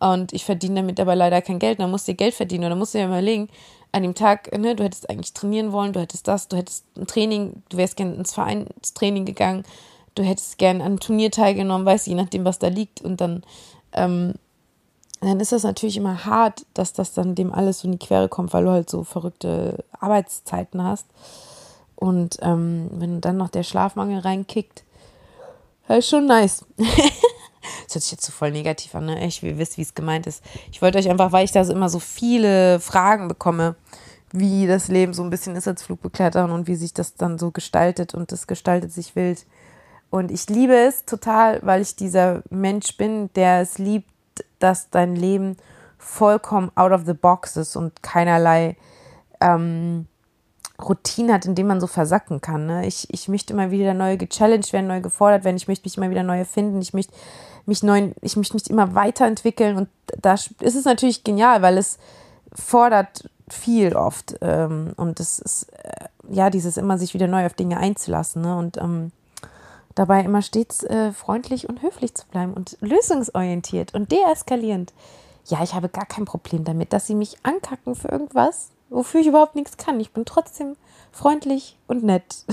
[0.00, 1.80] und ich verdiene damit aber leider kein Geld.
[1.80, 2.64] Dann musst du dir Geld verdienen.
[2.64, 3.48] Oder musst du dir überlegen,
[3.92, 7.06] an dem Tag, ne, du hättest eigentlich trainieren wollen, du hättest das, du hättest ein
[7.06, 9.64] Training, du wärst gerne ins Vereinstraining gegangen,
[10.16, 13.02] du hättest gerne an einem Turnier teilgenommen, weißt du, je nachdem, was da liegt.
[13.02, 13.44] Und dann,
[13.92, 14.34] ähm,
[15.20, 18.28] dann ist das natürlich immer hart, dass das dann dem alles so in die Quere
[18.28, 21.06] kommt, weil du halt so verrückte Arbeitszeiten hast.
[21.94, 24.82] Und ähm, wenn dann noch der Schlafmangel reinkickt,
[25.88, 26.64] ist schon nice.
[27.94, 29.26] Hört sich jetzt so voll negativ an, ne?
[29.26, 30.42] Ich will wissen, wie es gemeint ist.
[30.72, 33.76] Ich wollte euch einfach, weil ich da so immer so viele Fragen bekomme,
[34.32, 37.52] wie das Leben so ein bisschen ist als Flugbegleiterin und wie sich das dann so
[37.52, 39.46] gestaltet und das gestaltet sich wild.
[40.10, 44.10] Und ich liebe es total, weil ich dieser Mensch bin, der es liebt,
[44.58, 45.56] dass dein Leben
[45.98, 48.76] vollkommen out of the box ist und keinerlei
[49.40, 50.06] ähm,
[50.82, 52.66] Routine hat, in dem man so versacken kann.
[52.66, 52.86] Ne?
[52.86, 55.56] Ich, ich möchte immer wieder neu gechallenged werden, neu gefordert werden.
[55.56, 56.80] Ich möchte mich immer wieder neu erfinden.
[56.80, 57.12] Ich möchte
[57.66, 59.76] mich neu, ich mich immer weiterentwickeln.
[59.76, 59.88] Und
[60.20, 61.98] da ist es natürlich genial, weil es
[62.52, 64.36] fordert viel oft.
[64.40, 68.42] Ähm, und es ist, äh, ja, dieses immer sich wieder neu auf Dinge einzulassen.
[68.42, 68.56] Ne?
[68.56, 69.12] Und ähm,
[69.94, 74.92] dabei immer stets äh, freundlich und höflich zu bleiben und lösungsorientiert und deeskalierend.
[75.46, 79.26] Ja, ich habe gar kein Problem damit, dass sie mich ankacken für irgendwas wofür ich
[79.26, 80.00] überhaupt nichts kann.
[80.00, 80.76] Ich bin trotzdem
[81.12, 82.44] freundlich und nett.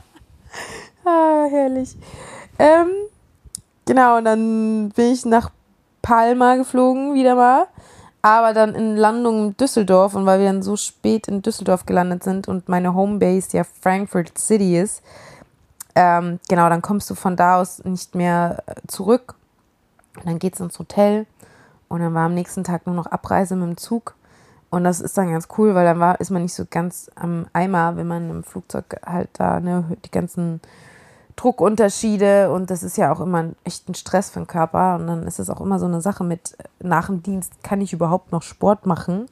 [1.04, 1.96] ah, herrlich.
[2.58, 2.88] Ähm,
[3.96, 5.50] genau, und dann bin ich nach
[6.02, 7.66] Palma geflogen, wieder mal.
[8.20, 12.24] Aber dann in Landung in Düsseldorf und weil wir dann so spät in Düsseldorf gelandet
[12.24, 15.02] sind und meine Homebase ja Frankfurt City ist,
[15.94, 19.34] ähm, genau, dann kommst du von da aus nicht mehr zurück.
[20.16, 21.26] Und dann geht's ins Hotel
[21.88, 24.14] und dann war am nächsten Tag nur noch Abreise mit dem Zug.
[24.70, 27.46] Und das ist dann ganz cool, weil dann war, ist man nicht so ganz am
[27.52, 30.60] Eimer, wenn man im Flugzeug halt da ne, die ganzen
[31.36, 34.96] Druckunterschiede und das ist ja auch immer echt ein Stress für den Körper.
[34.96, 37.92] Und dann ist es auch immer so eine Sache mit, nach dem Dienst kann ich
[37.92, 39.26] überhaupt noch Sport machen,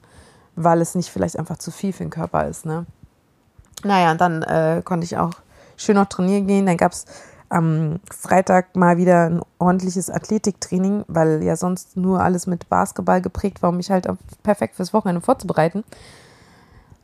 [0.54, 2.66] weil es nicht vielleicht einfach zu viel für den Körper ist.
[2.66, 2.84] Ne?
[3.82, 5.32] Naja, und dann äh, konnte ich auch
[5.76, 6.66] schön noch trainieren gehen.
[6.66, 7.06] Dann gab es
[7.48, 13.62] am Freitag mal wieder ein ordentliches Athletiktraining, weil ja sonst nur alles mit Basketball geprägt
[13.62, 14.08] war, um mich halt
[14.42, 15.84] perfekt fürs Wochenende vorzubereiten.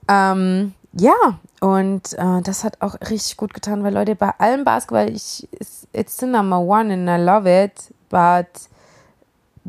[0.08, 1.14] Ähm, ja,
[1.60, 5.48] und äh, das hat auch richtig gut getan, weil Leute, bei allem Basketball, ich,
[5.92, 8.46] it's, the number one and I love it, but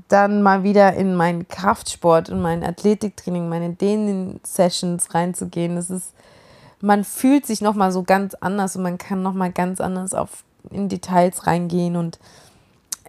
[0.07, 6.13] dann mal wieder in meinen Kraftsport und mein Athletiktraining, meine Dehnen-Sessions reinzugehen, das ist,
[6.79, 10.89] man fühlt sich nochmal so ganz anders und man kann nochmal ganz anders auf, in
[10.89, 12.19] Details reingehen und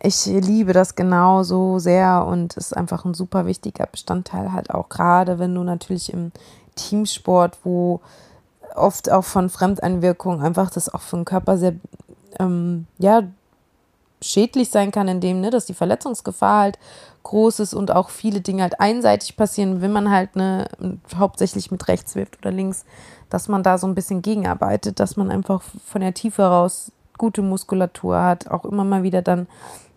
[0.03, 5.39] ich liebe das genauso sehr und ist einfach ein super wichtiger Bestandteil halt auch gerade,
[5.39, 6.33] wenn du natürlich im
[6.75, 8.01] Teamsport, wo
[8.75, 11.75] oft auch von Fremdeinwirkungen einfach das auch für den Körper sehr,
[12.39, 13.23] ähm, ja,
[14.23, 16.79] schädlich sein kann, indem, ne, dass die Verletzungsgefahr halt
[17.25, 20.69] groß ist und auch viele Dinge halt einseitig passieren, wenn man halt ne,
[21.17, 22.85] hauptsächlich mit rechts wirft oder links,
[23.31, 27.43] dass man da so ein bisschen gegenarbeitet, dass man einfach von der Tiefe raus gute
[27.43, 29.47] Muskulatur hat, auch immer mal wieder dann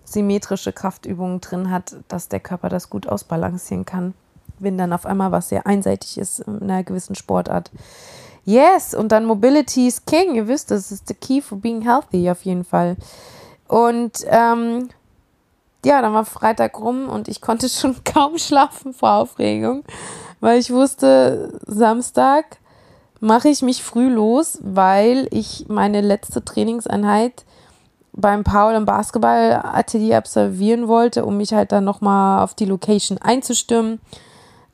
[0.03, 4.13] symmetrische Kraftübungen drin hat, dass der Körper das gut ausbalancieren kann
[4.59, 7.71] wenn dann auf einmal was sehr einseitig ist in einer gewissen Sportart.
[8.45, 10.35] Yes, und dann Mobility is King.
[10.35, 12.95] Ihr wisst, das ist the key for being healthy auf jeden Fall.
[13.67, 14.89] Und ähm,
[15.83, 19.83] ja, dann war Freitag rum und ich konnte schon kaum schlafen vor Aufregung,
[20.39, 22.57] weil ich wusste, Samstag
[23.19, 27.45] mache ich mich früh los, weil ich meine letzte Trainingseinheit
[28.13, 33.99] beim Paul im Basketballatelier absolvieren wollte, um mich halt dann nochmal auf die Location einzustimmen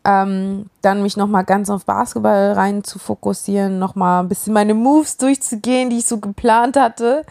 [0.04, 5.18] ähm, dann mich nochmal ganz auf Basketball rein zu fokussieren, nochmal ein bisschen meine Moves
[5.18, 7.26] durchzugehen, die ich so geplant hatte.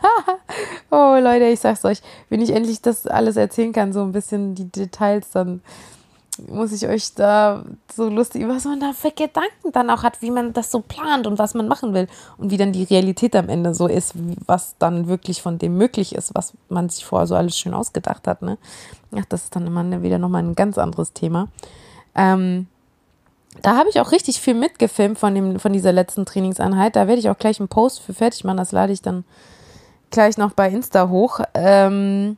[0.90, 4.54] oh Leute, ich sag's euch, wenn ich endlich das alles erzählen kann, so ein bisschen
[4.54, 5.62] die Details, dann
[6.48, 10.30] muss ich euch da so lustig, was man da für Gedanken dann auch hat, wie
[10.30, 13.48] man das so plant und was man machen will und wie dann die Realität am
[13.48, 14.14] Ende so ist,
[14.46, 18.26] was dann wirklich von dem möglich ist, was man sich vorher so alles schön ausgedacht
[18.26, 18.42] hat.
[18.42, 18.58] Ne?
[19.16, 21.48] Ach, das ist dann immer wieder nochmal ein ganz anderes Thema.
[22.16, 22.66] Ähm,
[23.62, 26.96] da habe ich auch richtig viel mitgefilmt von, dem, von dieser letzten Trainingseinheit.
[26.96, 28.56] Da werde ich auch gleich einen Post für fertig machen.
[28.56, 29.24] Das lade ich dann
[30.10, 31.40] gleich noch bei Insta hoch.
[31.54, 32.36] Ähm,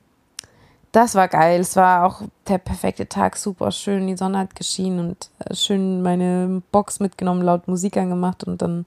[0.97, 1.61] das war geil.
[1.61, 4.07] Es war auch der perfekte Tag, super schön.
[4.07, 8.87] Die Sonne hat geschienen und äh, schön meine Box mitgenommen, laut Musik angemacht und dann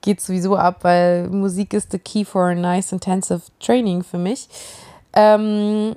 [0.00, 4.48] geht sowieso ab, weil Musik ist the key for a nice intensive training für mich.
[5.12, 5.96] Ähm,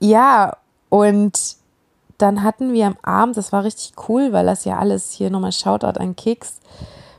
[0.00, 0.56] ja,
[0.88, 1.38] und
[2.18, 5.52] dann hatten wir am Abend, das war richtig cool, weil das ja alles hier nochmal
[5.52, 6.58] Shoutout an Kicks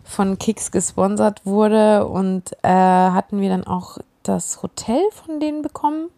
[0.03, 6.09] von Kicks gesponsert wurde und äh, hatten wir dann auch das Hotel von denen bekommen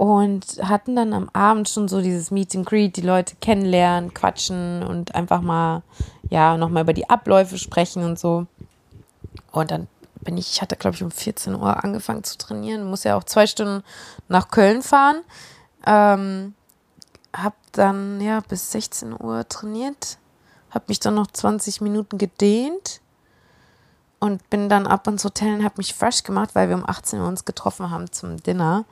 [0.00, 4.82] und hatten dann am Abend schon so dieses Meet and Greet, die Leute kennenlernen, quatschen
[4.82, 5.82] und einfach mal,
[6.30, 8.46] ja, nochmal über die Abläufe sprechen und so.
[9.52, 9.88] Und dann
[10.22, 13.24] bin ich, ich hatte glaube ich um 14 Uhr angefangen zu trainieren, muss ja auch
[13.24, 13.84] zwei Stunden
[14.26, 15.20] nach Köln fahren.
[15.86, 16.54] Ähm,
[17.36, 20.16] hab dann ja bis 16 Uhr trainiert,
[20.70, 23.02] hab mich dann noch 20 Minuten gedehnt
[24.18, 27.20] und bin dann ab ins Hotel und hab mich fresh gemacht, weil wir um 18
[27.20, 28.86] Uhr uns getroffen haben zum Dinner.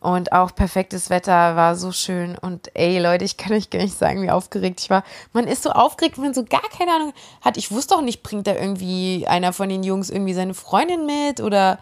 [0.00, 2.36] Und auch perfektes Wetter war so schön.
[2.38, 5.02] Und ey, Leute, ich kann euch gar nicht sagen, wie aufgeregt ich war.
[5.32, 7.56] Man ist so aufgeregt, wenn man so gar keine Ahnung hat.
[7.56, 11.40] Ich wusste auch nicht, bringt da irgendwie einer von den Jungs irgendwie seine Freundin mit
[11.40, 11.78] oder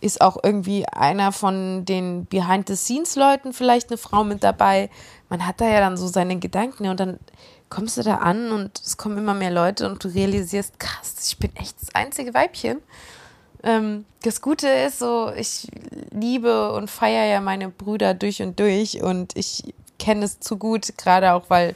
[0.00, 4.90] ist auch irgendwie einer von den Behind-the-Scenes-Leuten vielleicht eine Frau mit dabei.
[5.28, 7.18] Man hat da ja dann so seine Gedanken und dann
[7.68, 11.38] kommst du da an und es kommen immer mehr Leute und du realisierst, krass, ich
[11.38, 12.78] bin echt das einzige Weibchen.
[13.66, 15.66] Ähm, das Gute ist so, ich
[16.12, 20.96] liebe und feiere ja meine Brüder durch und durch und ich kenne es zu gut,
[20.96, 21.74] gerade auch weil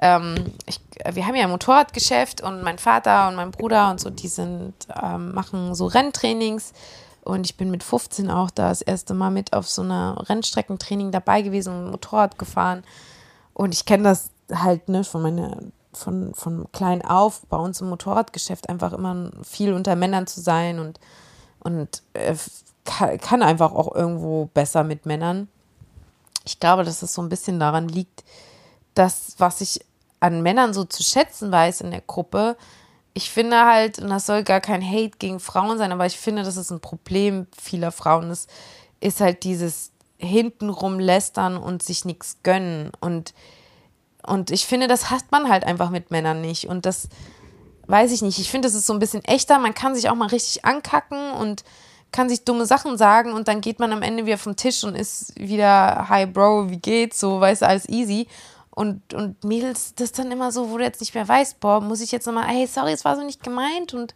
[0.00, 0.80] ähm, ich,
[1.12, 4.72] wir haben ja ein Motorradgeschäft und mein Vater und mein Bruder und so, die sind,
[5.00, 6.72] ähm, machen so Renntrainings
[7.22, 11.10] und ich bin mit 15 auch da das erste Mal mit auf so einer Rennstreckentraining
[11.10, 12.82] dabei gewesen und Motorrad gefahren.
[13.52, 15.58] Und ich kenne das halt ne, von meiner
[15.92, 20.78] von, von klein auf bei uns im Motorradgeschäft einfach immer viel unter Männern zu sein
[20.78, 21.00] und,
[21.60, 22.34] und äh,
[23.18, 25.48] kann, einfach auch irgendwo besser mit Männern.
[26.44, 28.24] ich glaube, dass es so ein bisschen daran liegt,
[28.94, 29.84] dass was ich
[30.20, 32.56] an Männern so zu schätzen weiß in der Gruppe,
[33.12, 36.42] ich finde halt, und das soll gar kein Hate gegen Frauen sein, aber ich finde,
[36.42, 38.28] das ist ein Problem vieler Frauen.
[38.28, 38.46] Das
[39.00, 42.92] ist halt dieses hintenrum lästern und sich nichts gönnen.
[43.00, 43.34] Und,
[44.30, 46.66] und ich finde, das hat man halt einfach mit Männern nicht.
[46.66, 47.08] Und das
[47.88, 48.38] weiß ich nicht.
[48.38, 49.58] Ich finde, das ist so ein bisschen echter.
[49.58, 51.64] Man kann sich auch mal richtig ankacken und
[52.12, 54.96] kann sich dumme Sachen sagen und dann geht man am Ende wieder vom Tisch und
[54.96, 57.20] ist wieder, hi Bro, wie geht's?
[57.20, 58.26] So, weißt du, alles easy.
[58.70, 62.00] Und, und Mädels, das dann immer so, wo du jetzt nicht mehr weißt, boah, muss
[62.00, 64.14] ich jetzt nochmal, hey, sorry, es war so nicht gemeint und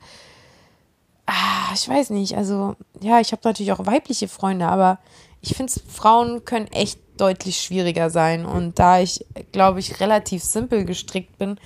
[1.27, 2.37] ah, ich weiß nicht.
[2.37, 4.99] Also, ja, ich habe natürlich auch weibliche Freunde, aber
[5.41, 8.47] ich finde, Frauen können echt deutlich schwieriger sein.
[8.47, 11.59] Und da ich, glaube ich, relativ simpel gestrickt bin,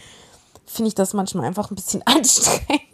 [0.67, 2.89] finde ich das manchmal einfach ein bisschen anstrengend.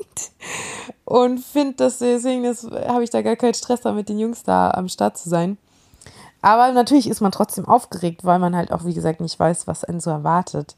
[1.04, 4.88] Und finde das deswegen habe ich da gar keinen Stress damit, den Jungs da am
[4.88, 5.58] Start zu sein.
[6.40, 9.84] Aber natürlich ist man trotzdem aufgeregt, weil man halt auch, wie gesagt, nicht weiß, was
[9.84, 10.76] einen so erwartet.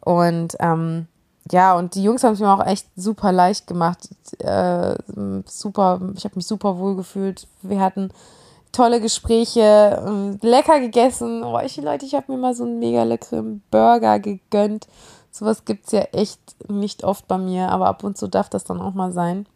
[0.00, 1.08] Und ähm,
[1.50, 4.08] ja, und die Jungs haben es mir auch echt super leicht gemacht.
[4.38, 4.96] Äh,
[5.46, 7.46] super, ich habe mich super wohl gefühlt.
[7.60, 8.10] Wir hatten
[8.74, 9.60] tolle Gespräche,
[10.40, 11.42] äh, lecker gegessen.
[11.44, 14.86] Oh, ich, Leute, ich habe mir mal so einen mega leckeren Burger gegönnt.
[15.30, 18.64] Sowas gibt es ja echt nicht oft bei mir, aber ab und zu darf das
[18.64, 19.46] dann auch mal sein.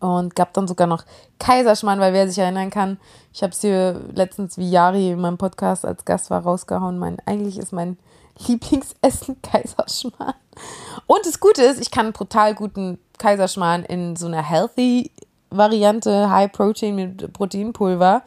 [0.00, 1.04] Und gab dann sogar noch
[1.38, 2.98] Kaiserschmarrn, weil wer sich erinnern kann,
[3.32, 6.98] ich habe es hier letztens, wie Jari in meinem Podcast als Gast war, rausgehauen.
[6.98, 7.98] Mein, eigentlich ist mein
[8.46, 10.34] Lieblingsessen Kaiserschmarrn.
[11.06, 15.10] Und das Gute ist, ich kann brutal guten Kaiserschmarrn in so einer healthy
[15.50, 18.22] Variante, High Protein mit Proteinpulver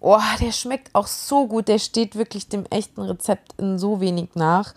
[0.00, 1.66] Oh, der schmeckt auch so gut.
[1.66, 4.74] Der steht wirklich dem echten Rezept in so wenig nach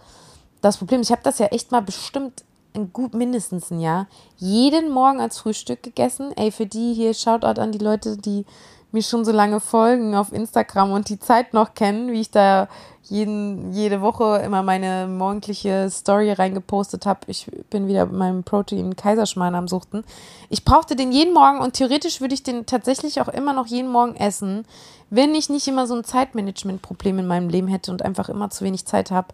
[0.61, 4.89] das Problem, ich habe das ja echt mal bestimmt ein gut mindestens ein Jahr jeden
[4.91, 6.31] Morgen als Frühstück gegessen.
[6.37, 8.45] Ey, für die hier Shoutout an die Leute, die
[8.91, 12.67] mir schon so lange folgen auf Instagram und die Zeit noch kennen, wie ich da
[13.03, 17.19] jeden, jede Woche immer meine morgendliche Story reingepostet habe.
[17.27, 20.03] Ich bin wieder mit meinem Protein Kaiserschmarrn am Suchten.
[20.49, 23.91] Ich brauchte den jeden Morgen und theoretisch würde ich den tatsächlich auch immer noch jeden
[23.91, 24.65] Morgen essen,
[25.09, 28.63] wenn ich nicht immer so ein Zeitmanagement-Problem in meinem Leben hätte und einfach immer zu
[28.63, 29.29] wenig Zeit habe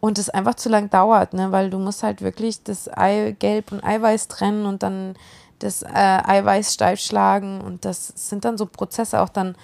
[0.00, 1.52] und es einfach zu lang dauert, ne?
[1.52, 5.14] weil du musst halt wirklich das Eigelb und Eiweiß trennen und dann
[5.60, 9.54] das äh, Eiweiß steif schlagen und das sind dann so Prozesse auch dann,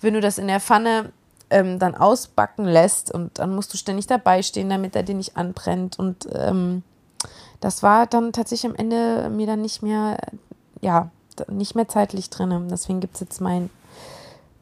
[0.00, 1.12] wenn du das in der Pfanne
[1.50, 5.36] ähm, dann ausbacken lässt und dann musst du ständig dabei stehen, damit er dir nicht
[5.36, 6.82] anbrennt und ähm,
[7.60, 10.18] das war dann tatsächlich am Ende mir dann nicht mehr,
[10.82, 11.10] ja,
[11.48, 12.68] nicht mehr zeitlich drin.
[12.70, 13.70] Deswegen gibt es jetzt mein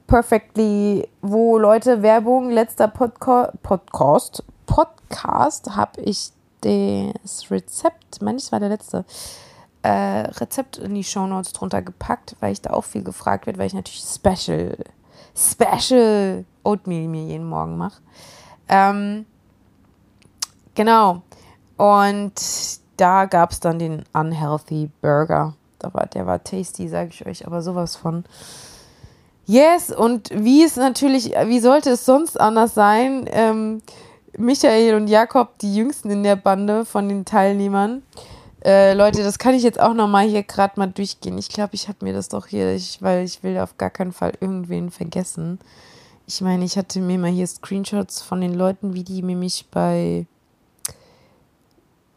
[0.06, 8.52] Perfectly, wo Leute Werbung, letzter Podca Podcast, Podcast habe ich das Rezept, meine ich, es
[8.52, 9.04] war der letzte,
[9.82, 13.66] äh, Rezept in die Shownotes drunter gepackt, weil ich da auch viel gefragt wird, weil
[13.66, 14.76] ich natürlich Special,
[15.36, 18.00] Special Oatmeal mir jeden Morgen mache.
[18.68, 19.26] Ähm,
[20.74, 21.22] genau.
[21.76, 22.32] Und
[22.96, 25.54] da gab es dann den Unhealthy Burger.
[26.14, 28.24] Der war tasty, sage ich euch, aber sowas von.
[29.46, 33.28] Yes, und wie es natürlich, wie sollte es sonst anders sein?
[33.32, 33.82] Ähm,
[34.38, 38.02] Michael und Jakob, die jüngsten in der Bande von den Teilnehmern.
[38.64, 41.36] Äh, Leute, das kann ich jetzt auch nochmal hier gerade mal durchgehen.
[41.36, 44.12] Ich glaube, ich habe mir das doch hier, ich, weil ich will auf gar keinen
[44.12, 45.58] Fall irgendwen vergessen.
[46.28, 50.26] Ich meine, ich hatte mir mal hier Screenshots von den Leuten, wie die mich bei.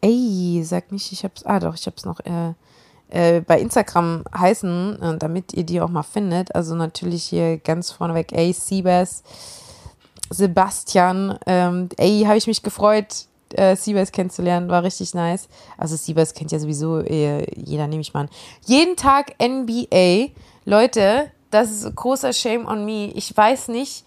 [0.01, 1.43] Ey, sag nicht, ich hab's.
[1.45, 2.19] Ah, doch, ich hab's noch.
[2.19, 2.53] Äh,
[3.09, 6.53] äh, bei Instagram heißen, äh, damit ihr die auch mal findet.
[6.53, 9.23] Also natürlich hier ganz vorneweg, ey, Siebes
[10.29, 11.39] Sebastian.
[11.47, 14.69] Ähm, ey, habe ich mich gefreut, äh, Siebes kennenzulernen.
[14.69, 15.47] War richtig nice.
[15.77, 18.29] Also Siebes kennt ja sowieso äh, jeder, nehme ich mal an.
[18.65, 20.29] Jeden Tag NBA.
[20.65, 23.11] Leute, das ist großer Shame on me.
[23.13, 24.05] Ich weiß nicht,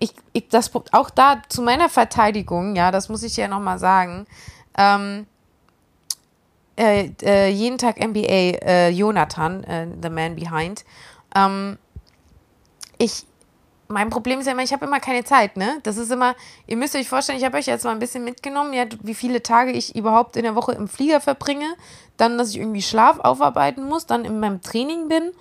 [0.00, 4.26] ich, ich, das, auch da zu meiner Verteidigung, ja, das muss ich ja nochmal sagen.
[4.76, 5.26] Ähm,
[6.76, 10.84] äh, äh, jeden Tag NBA, äh, Jonathan, äh, the man behind.
[11.34, 11.78] Ähm,
[12.98, 13.26] ich,
[13.88, 15.80] mein Problem ist ja immer, ich habe immer keine Zeit, ne?
[15.82, 16.34] Das ist immer,
[16.66, 19.42] ihr müsst euch vorstellen, ich habe euch jetzt mal ein bisschen mitgenommen, ja, wie viele
[19.42, 21.74] Tage ich überhaupt in der Woche im Flieger verbringe,
[22.18, 25.32] dann, dass ich irgendwie Schlaf aufarbeiten muss, dann in meinem Training bin.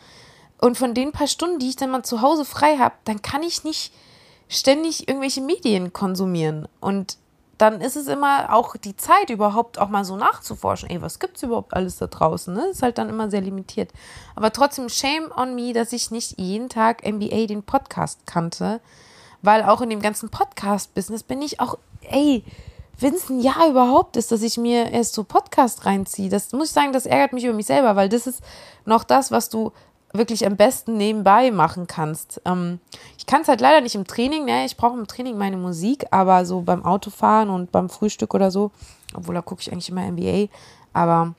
[0.59, 3.43] Und von den paar Stunden, die ich dann mal zu Hause frei habe, dann kann
[3.43, 3.93] ich nicht
[4.47, 6.67] ständig irgendwelche Medien konsumieren.
[6.79, 7.17] Und
[7.57, 10.89] dann ist es immer auch die Zeit, überhaupt auch mal so nachzuforschen.
[10.89, 12.53] Ey, was gibt es überhaupt alles da draußen?
[12.53, 12.67] Ne?
[12.67, 13.91] Ist halt dann immer sehr limitiert.
[14.35, 18.79] Aber trotzdem, shame on me, dass ich nicht jeden Tag NBA den Podcast kannte.
[19.41, 22.43] Weil auch in dem ganzen Podcast-Business bin ich auch, ey,
[22.99, 26.69] wenn es ein Jahr überhaupt ist, dass ich mir erst so Podcast reinziehe, das muss
[26.69, 28.41] ich sagen, das ärgert mich über mich selber, weil das ist
[28.85, 29.71] noch das, was du
[30.17, 32.41] wirklich am besten nebenbei machen kannst.
[32.45, 32.79] Ähm,
[33.17, 34.65] ich kann es halt leider nicht im Training, ne?
[34.65, 38.71] Ich brauche im Training meine Musik, aber so beim Autofahren und beim Frühstück oder so,
[39.13, 40.47] obwohl da gucke ich eigentlich immer NBA,
[40.93, 41.33] aber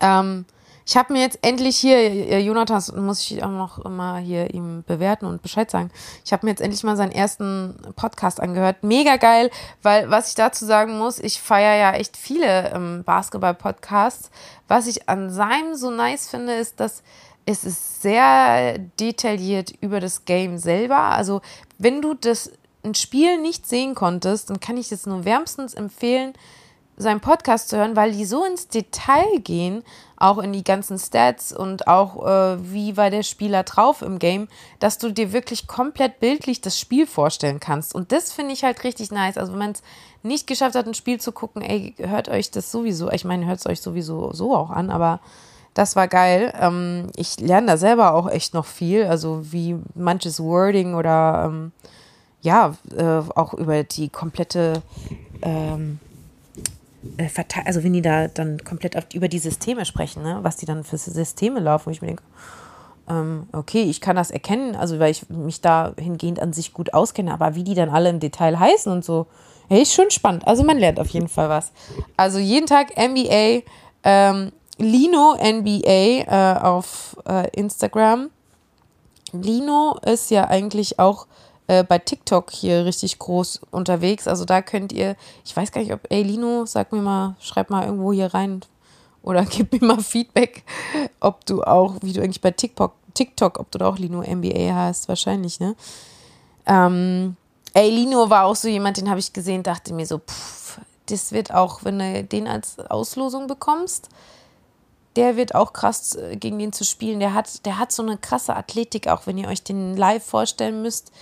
[0.00, 0.44] ähm,
[0.90, 4.82] ich habe mir jetzt endlich hier, äh, Jonathan, muss ich auch noch immer hier ihm
[4.84, 5.92] bewerten und Bescheid sagen.
[6.24, 8.82] Ich habe mir jetzt endlich mal seinen ersten Podcast angehört.
[8.82, 14.32] Mega geil, weil was ich dazu sagen muss, ich feiere ja echt viele ähm, Basketball-Podcasts.
[14.66, 17.04] Was ich an seinem so nice finde, ist, dass
[17.50, 20.98] es ist sehr detailliert über das Game selber.
[20.98, 21.40] Also
[21.78, 26.32] wenn du das ein Spiel nicht sehen konntest, dann kann ich es nur wärmstens empfehlen,
[26.96, 29.82] seinen Podcast zu hören, weil die so ins Detail gehen,
[30.16, 34.48] auch in die ganzen Stats und auch äh, wie war der Spieler drauf im Game,
[34.80, 37.94] dass du dir wirklich komplett bildlich das Spiel vorstellen kannst.
[37.94, 39.38] Und das finde ich halt richtig nice.
[39.38, 39.82] Also wenn man es
[40.22, 43.60] nicht geschafft hat, ein Spiel zu gucken, ey, hört euch das sowieso, ich meine, hört
[43.60, 45.20] es euch sowieso so auch an, aber
[45.74, 46.52] das war geil.
[46.60, 51.72] Ähm, ich lerne da selber auch echt noch viel, also wie manches Wording oder ähm,
[52.42, 54.82] ja, äh, auch über die komplette
[55.42, 55.98] ähm,
[57.16, 57.28] äh,
[57.64, 60.84] also wenn die da dann komplett auf, über die Systeme sprechen, ne, was die dann
[60.84, 62.22] für Systeme laufen, wo ich mir denke,
[63.08, 66.94] ähm, okay, ich kann das erkennen, also weil ich mich da hingehend an sich gut
[66.94, 69.26] auskenne, aber wie die dann alle im Detail heißen und so,
[69.68, 70.46] hey, ist schon spannend.
[70.46, 71.72] Also man lernt auf jeden Fall was.
[72.16, 73.62] Also jeden Tag NBA,
[74.04, 78.30] ähm, Lino NBA äh, auf äh, Instagram.
[79.32, 81.26] Lino ist ja eigentlich auch
[81.66, 84.26] äh, bei TikTok hier richtig groß unterwegs.
[84.26, 87.70] Also da könnt ihr, ich weiß gar nicht, ob, ey Lino, sag mir mal, schreib
[87.70, 88.62] mal irgendwo hier rein
[89.22, 90.64] oder gib mir mal Feedback,
[91.20, 94.74] ob du auch, wie du eigentlich bei TikTok, TikTok, ob du da auch Lino MBA
[94.74, 95.76] hast, wahrscheinlich, ne?
[96.66, 97.36] Ähm,
[97.74, 101.32] ey, Lino war auch so jemand, den habe ich gesehen, dachte mir so, pff, das
[101.32, 104.08] wird auch, wenn du den als Auslosung bekommst,
[105.16, 107.20] der wird auch krass äh, gegen den zu spielen.
[107.20, 110.82] Der hat, der hat so eine krasse Athletik, auch wenn ihr euch den live vorstellen
[110.82, 111.12] müsst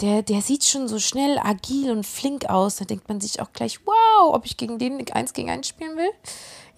[0.00, 2.76] der, der sieht schon so schnell, agil und flink aus.
[2.76, 5.96] Da denkt man sich auch gleich, wow, ob ich gegen den eins gegen eins spielen
[5.96, 6.10] will.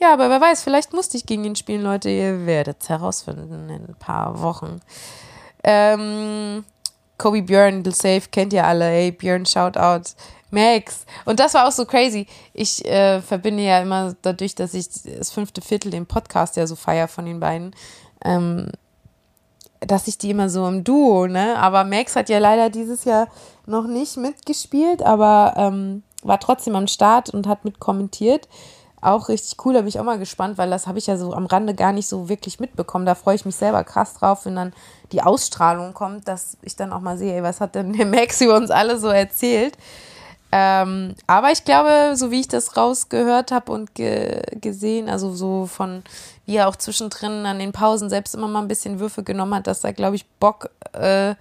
[0.01, 2.09] Ja, aber wer weiß, vielleicht musste ich gegen ihn spielen, Leute.
[2.09, 4.81] Ihr werdet es herausfinden in ein paar Wochen.
[5.63, 6.65] Ähm,
[7.19, 8.91] Kobe Björn, Safe, kennt ihr alle.
[8.91, 10.15] Ey, Björn, Shoutout.
[10.51, 11.05] Max.
[11.25, 12.27] Und das war auch so crazy.
[12.53, 16.77] Ich äh, verbinde ja immer dadurch, dass ich das fünfte Viertel, den Podcast ja so
[16.77, 17.75] feier von den beiden.
[18.25, 18.71] Ähm,
[19.81, 21.57] dass ich die immer so im Duo, ne?
[21.59, 23.29] Aber Max hat ja leider dieses Jahr
[23.67, 28.47] noch nicht mitgespielt, aber ähm, war trotzdem am Start und hat mitkommentiert.
[29.01, 31.33] Auch richtig cool, da bin ich auch mal gespannt, weil das habe ich ja so
[31.33, 33.07] am Rande gar nicht so wirklich mitbekommen.
[33.07, 34.75] Da freue ich mich selber krass drauf, wenn dann
[35.13, 38.41] die Ausstrahlung kommt, dass ich dann auch mal sehe, ey, was hat denn der Max
[38.43, 39.79] über uns alle so erzählt.
[40.53, 45.67] Ähm, aber ich glaube, so wie ich das rausgehört habe und ge gesehen, also so
[45.67, 46.03] von
[46.45, 49.69] wie er auch zwischendrin an den Pausen selbst immer mal ein bisschen Würfe genommen hat,
[49.69, 51.37] dass da, glaube ich, Bock äh,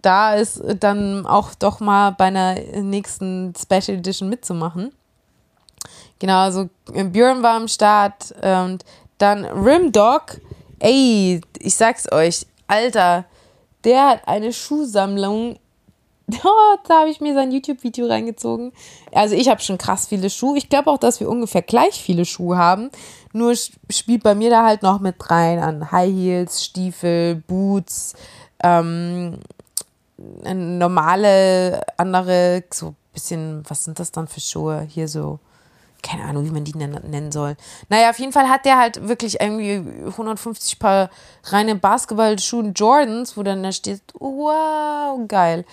[0.00, 4.92] da ist, dann auch doch mal bei einer nächsten Special Edition mitzumachen.
[6.18, 8.84] Genau, also Björn war am Start und
[9.18, 10.40] dann Rimdog,
[10.78, 13.26] ey, ich sag's euch, Alter,
[13.84, 15.58] der hat eine Schuhsammlung
[16.88, 18.72] da habe ich mir sein YouTube-Video reingezogen.
[19.12, 20.58] Also ich habe schon krass viele Schuhe.
[20.58, 22.90] Ich glaube auch, dass wir ungefähr gleich viele Schuhe haben.
[23.32, 28.14] Nur spielt bei mir da halt noch mit rein an High Heels, Stiefel, Boots,
[28.62, 29.38] ähm,
[30.18, 34.86] normale, andere, so ein bisschen, was sind das dann für Schuhe?
[34.88, 35.38] Hier so
[36.06, 37.56] keine Ahnung, wie man die nennen soll.
[37.88, 41.10] Naja, auf jeden Fall hat der halt wirklich irgendwie 150 Paar
[41.44, 45.64] reine Basketballschuhe Jordans, wo dann da steht, wow, geil.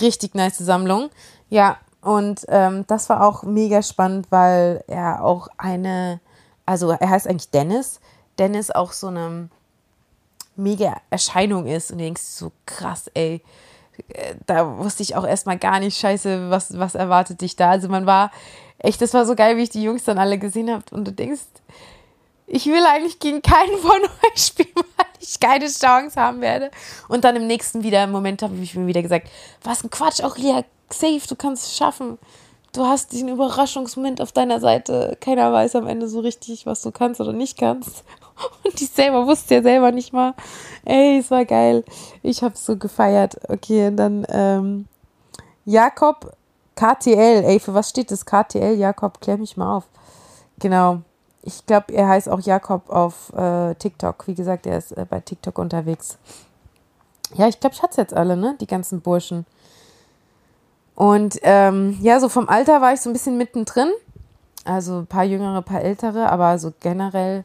[0.00, 1.10] Richtig nice Sammlung.
[1.50, 6.20] Ja, und ähm, das war auch mega spannend, weil er auch eine,
[6.64, 8.00] also er heißt eigentlich Dennis.
[8.38, 9.48] Dennis auch so eine
[10.56, 13.42] mega Erscheinung ist und du denkst so krass, ey
[14.08, 17.70] äh, da wusste ich auch erstmal gar nicht, scheiße, was, was erwartet dich da.
[17.70, 18.30] Also man war
[18.78, 20.84] echt, das war so geil, wie ich die Jungs dann alle gesehen habe.
[20.90, 21.42] Und du denkst,
[22.46, 23.90] ich will eigentlich gegen keinen von
[24.32, 26.70] euch spielen, weil ich keine Chance haben werde.
[27.08, 29.28] Und dann im nächsten wieder, im Moment habe ich mir wieder gesagt,
[29.62, 32.18] was ein Quatsch, auch hier, safe, du kannst es schaffen.
[32.72, 35.16] Du hast diesen Überraschungsmoment auf deiner Seite.
[35.20, 38.04] Keiner weiß am Ende so richtig, was du kannst oder nicht kannst.
[38.64, 40.34] Und ich selber wusste ja selber nicht mal.
[40.84, 41.84] Ey, es war geil.
[42.22, 43.36] Ich habe so gefeiert.
[43.48, 44.88] Okay, und dann ähm,
[45.64, 46.36] Jakob
[46.76, 48.74] KTL, ey, für was steht das KTL?
[48.74, 49.84] Jakob, klär mich mal auf.
[50.58, 51.02] Genau.
[51.42, 54.26] Ich glaube, er heißt auch Jakob auf äh, TikTok.
[54.26, 56.18] Wie gesagt, er ist äh, bei TikTok unterwegs.
[57.34, 58.56] Ja, ich glaube, ich hatte jetzt alle, ne?
[58.60, 59.46] Die ganzen Burschen.
[60.94, 63.90] Und ähm, ja, so vom Alter war ich so ein bisschen mittendrin.
[64.64, 67.44] Also ein paar jüngere, ein paar ältere, aber so generell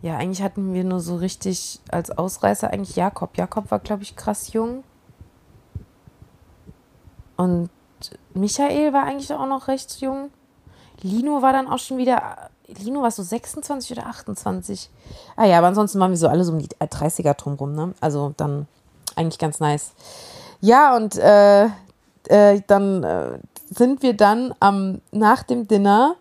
[0.00, 3.36] ja, eigentlich hatten wir nur so richtig als Ausreißer eigentlich Jakob.
[3.36, 4.84] Jakob war, glaube ich, krass jung.
[7.36, 7.68] Und
[8.34, 10.30] Michael war eigentlich auch noch recht jung.
[11.02, 12.50] Lino war dann auch schon wieder.
[12.66, 14.90] Lino war so 26 oder 28.
[15.36, 17.94] Ah ja, aber ansonsten waren wir so alle so um die 30er drumrum, ne?
[18.00, 18.66] Also dann
[19.16, 19.92] eigentlich ganz nice.
[20.60, 21.66] Ja, und äh,
[22.28, 23.38] äh, dann äh,
[23.70, 26.16] sind wir dann am, nach dem Dinner,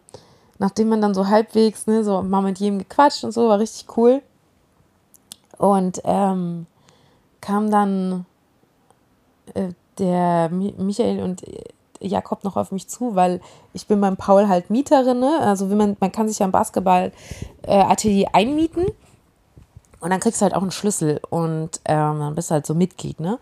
[0.60, 3.98] nachdem man dann so halbwegs, ne, so mal mit jedem gequatscht und so, war richtig
[3.98, 4.22] cool.
[5.58, 6.68] Und ähm,
[7.42, 8.26] kam dann
[9.54, 9.70] äh,
[10.00, 11.44] der Michael und
[12.00, 13.42] Jakob noch auf mich zu, weil
[13.74, 15.20] ich bin beim Paul halt Mieterin.
[15.20, 15.40] Ne?
[15.42, 18.86] Also man, man kann sich ja im Basketball-Atelier äh, einmieten
[20.00, 22.76] und dann kriegst du halt auch einen Schlüssel und ähm, dann bist du halt so
[22.76, 23.40] Mitglied, ne?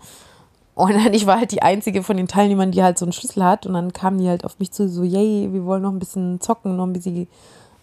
[0.73, 3.43] Und dann, ich war halt die einzige von den Teilnehmern, die halt so einen Schlüssel
[3.43, 3.65] hat.
[3.65, 6.41] Und dann kamen die halt auf mich zu, so, yay, wir wollen noch ein bisschen
[6.41, 7.27] zocken, noch ein bisschen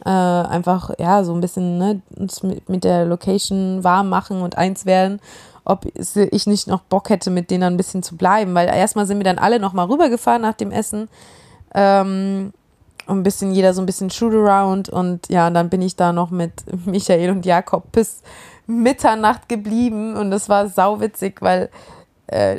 [0.05, 4.59] äh, einfach, ja, so ein bisschen ne, uns mit, mit der Location warm machen und
[4.59, 5.21] eins werden
[5.65, 8.55] ob ich nicht noch Bock hätte, mit denen ein bisschen zu bleiben.
[8.55, 11.09] Weil erstmal sind wir dann alle nochmal rübergefahren nach dem Essen.
[11.75, 12.53] Ähm,
[13.07, 14.89] ein bisschen, jeder so ein bisschen Shoot-Around.
[14.89, 16.53] Und ja, dann bin ich da noch mit
[16.87, 18.23] Michael und Jakob bis
[18.67, 20.17] Mitternacht geblieben.
[20.17, 21.71] Und das war sauwitzig, weil
[22.27, 22.57] äh,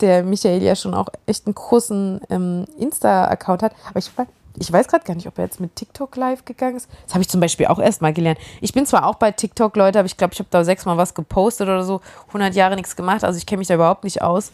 [0.00, 3.72] der Michael ja schon auch echt einen großen ähm, Insta-Account hat.
[3.88, 4.10] Aber ich
[4.58, 6.88] ich weiß gerade gar nicht, ob er jetzt mit TikTok live gegangen ist.
[7.04, 8.38] Das habe ich zum Beispiel auch erst mal gelernt.
[8.60, 11.14] Ich bin zwar auch bei TikTok, Leute, aber ich glaube, ich habe da sechsmal was
[11.14, 14.52] gepostet oder so, 100 Jahre nichts gemacht, also ich kenne mich da überhaupt nicht aus.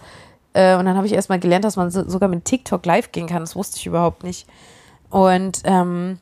[0.53, 3.13] Äh, und dann habe ich erst mal gelernt, dass man so, sogar mit TikTok live
[3.13, 3.41] gehen kann.
[3.41, 4.47] Das wusste ich überhaupt nicht.
[5.11, 6.19] Und ähm,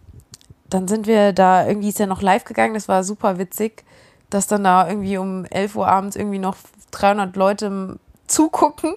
[0.68, 3.84] dann sind wir da, irgendwie ist er noch live gegangen, das war super witzig,
[4.30, 6.56] dass dann da irgendwie um 11 Uhr abends irgendwie noch
[6.90, 7.98] 300 Leute
[8.34, 8.94] zugucken,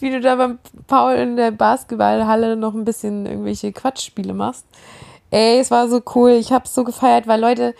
[0.00, 4.66] wie du da beim Paul in der Basketballhalle noch ein bisschen irgendwelche Quatschspiele machst.
[5.30, 6.30] Ey, es war so cool.
[6.32, 7.74] Ich habe es so gefeiert, weil Leute,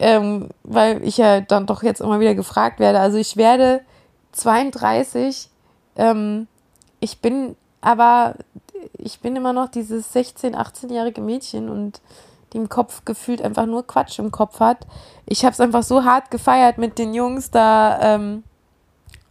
[0.00, 2.98] ähm, weil ich ja dann doch jetzt immer wieder gefragt werde.
[2.98, 3.82] Also ich werde
[4.32, 5.48] 32.
[5.96, 6.48] Ähm,
[6.98, 8.34] ich bin aber,
[8.98, 12.00] ich bin immer noch dieses 16, 18-jährige Mädchen und
[12.52, 14.78] die im Kopf gefühlt einfach nur Quatsch im Kopf hat.
[15.26, 18.00] Ich habe es einfach so hart gefeiert mit den Jungs da.
[18.02, 18.42] Ähm,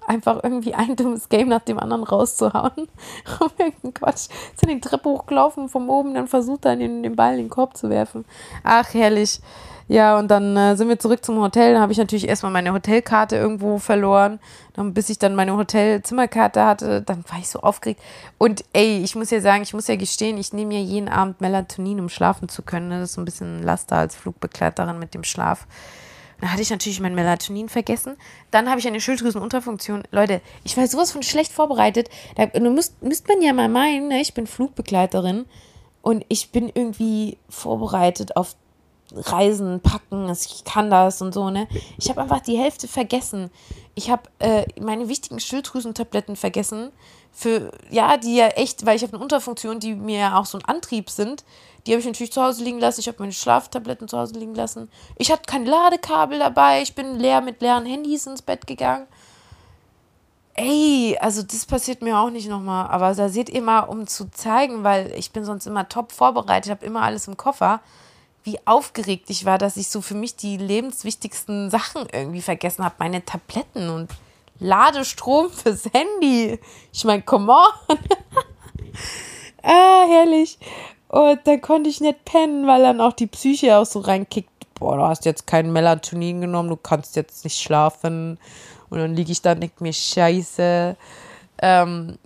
[0.09, 2.71] einfach irgendwie ein dummes Game nach dem anderen rauszuhauen.
[3.39, 4.27] um irgendeinen Quatsch.
[4.55, 7.77] Sind die Treppe hochgelaufen, vom oben dann versucht dann den, den Ball in den Korb
[7.77, 8.25] zu werfen.
[8.63, 9.39] Ach, herrlich.
[9.87, 11.73] Ja, und dann äh, sind wir zurück zum Hotel.
[11.73, 14.39] Dann habe ich natürlich erstmal meine Hotelkarte irgendwo verloren.
[14.73, 17.99] Dann, bis ich dann meine Hotelzimmerkarte hatte, dann war ich so aufgeregt.
[18.37, 21.41] Und ey, ich muss ja sagen, ich muss ja gestehen, ich nehme ja jeden Abend
[21.41, 22.91] Melatonin, um schlafen zu können.
[22.91, 25.65] Das ist so ein bisschen Laster als Flugbegleiterin mit dem Schlaf.
[26.41, 28.15] Dann hatte ich natürlich mein Melatonin vergessen.
[28.51, 30.03] Dann habe ich eine Schilddrüsenunterfunktion.
[30.11, 32.09] Leute, ich war sowas von schlecht vorbereitet.
[32.35, 34.21] Da müsst, müsst man ja mal meinen, ne?
[34.21, 35.45] ich bin Flugbegleiterin
[36.01, 38.55] und ich bin irgendwie vorbereitet auf
[39.11, 41.67] Reisen, Packen, ich kann das und so, ne?
[41.97, 43.49] Ich habe einfach die Hälfte vergessen.
[43.95, 46.91] Ich habe äh, meine wichtigen Schilddrüsentabletten vergessen.
[47.31, 50.57] Für, ja, die ja echt, weil ich habe eine Unterfunktion, die mir ja auch so
[50.57, 51.45] ein Antrieb sind.
[51.85, 52.99] Die habe ich natürlich zu Hause liegen lassen.
[52.99, 54.89] Ich habe meine Schlaftabletten zu Hause liegen lassen.
[55.17, 56.81] Ich hatte kein Ladekabel dabei.
[56.81, 59.07] Ich bin leer mit leeren Handys ins Bett gegangen.
[60.55, 62.89] Ey, also das passiert mir auch nicht nochmal.
[62.89, 66.69] Aber da seht ihr mal, um zu zeigen, weil ich bin sonst immer top vorbereitet,
[66.69, 67.79] habe immer alles im Koffer,
[68.43, 72.95] wie aufgeregt ich war, dass ich so für mich die lebenswichtigsten Sachen irgendwie vergessen habe.
[72.99, 74.09] Meine Tabletten und
[74.59, 76.59] Ladestrom fürs Handy.
[76.91, 77.97] Ich meine, come on.
[79.63, 80.57] ah, herrlich.
[81.07, 84.49] Und dann konnte ich nicht pennen, weil dann auch die Psyche auch so reinkickt.
[84.75, 88.37] Boah, du hast jetzt kein Melatonin genommen, du kannst jetzt nicht schlafen.
[88.89, 90.95] Und dann liege ich da und denke mir, scheiße.
[91.61, 92.17] Ähm,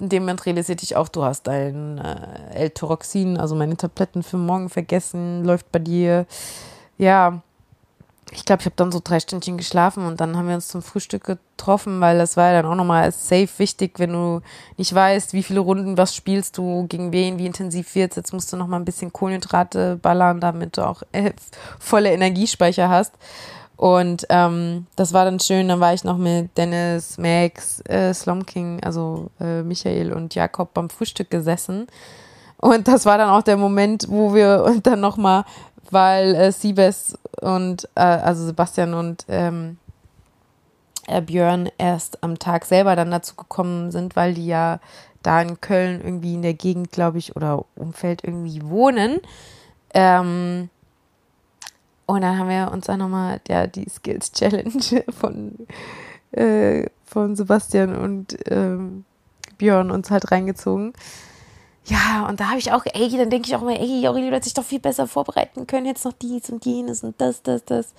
[0.00, 4.36] in dem Moment realisierte ich auch, du hast dein äh, L-Toroxin, also meine Tabletten für
[4.36, 6.26] morgen vergessen, läuft bei dir.
[6.96, 7.42] Ja,
[8.32, 10.82] ich glaube, ich habe dann so drei Stündchen geschlafen und dann haben wir uns zum
[10.82, 14.40] Frühstück getroffen, weil das war ja dann auch nochmal safe wichtig, wenn du
[14.76, 18.16] nicht weißt, wie viele Runden, was spielst du, gegen wen, wie intensiv wird's.
[18.16, 21.32] Jetzt musst du nochmal ein bisschen Kohlenhydrate ballern, damit du auch äh,
[21.78, 23.12] volle Energiespeicher hast.
[23.76, 25.68] Und ähm, das war dann schön.
[25.68, 30.72] Dann war ich noch mit Dennis, Max, äh, Slom King, also äh, Michael und Jakob
[30.74, 31.88] beim Frühstück gesessen.
[32.56, 35.44] Und das war dann auch der Moment, wo wir dann nochmal
[35.94, 39.78] weil äh, Siebes und äh, also Sebastian und ähm,
[41.06, 44.80] äh, Björn erst am Tag selber dann dazu gekommen sind, weil die ja
[45.22, 49.20] da in Köln irgendwie in der Gegend, glaube ich, oder Umfeld irgendwie wohnen.
[49.94, 50.68] Ähm,
[52.06, 55.54] und dann haben wir uns auch nochmal ja, die Skills Challenge von,
[56.32, 59.04] äh, von Sebastian und ähm,
[59.56, 60.92] Björn uns halt reingezogen.
[61.86, 64.36] Ja, und da habe ich auch, ey, dann denke ich auch mal, ey, Aurelie, du
[64.36, 67.64] hättest dich doch viel besser vorbereiten können, jetzt noch dies und jenes und das, das,
[67.64, 67.92] das.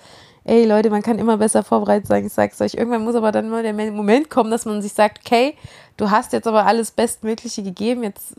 [0.44, 2.74] Ey, Leute, man kann immer besser vorbereitet sein, ich sag's euch.
[2.74, 5.56] Irgendwann muss aber dann mal der Moment kommen, dass man sich sagt, okay,
[5.96, 8.34] du hast jetzt aber alles Bestmögliche gegeben, jetzt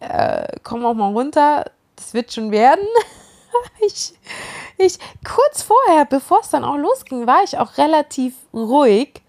[0.00, 2.86] äh, komm auch mal runter, das wird schon werden.
[3.86, 4.12] ich,
[4.76, 9.21] ich, kurz vorher, bevor es dann auch losging, war ich auch relativ ruhig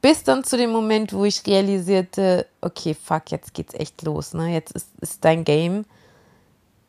[0.00, 4.52] bis dann zu dem Moment, wo ich realisierte, okay, fuck, jetzt geht's echt los, ne?
[4.52, 5.84] Jetzt ist, ist dein Game.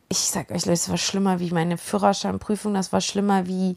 [0.08, 3.76] Ich sag euch, Leute, es war schlimmer wie meine Führerscheinprüfung, das war schlimmer wie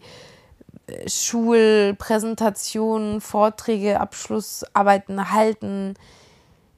[0.88, 5.95] äh, Schulpräsentationen, Vorträge, Abschlussarbeiten halten,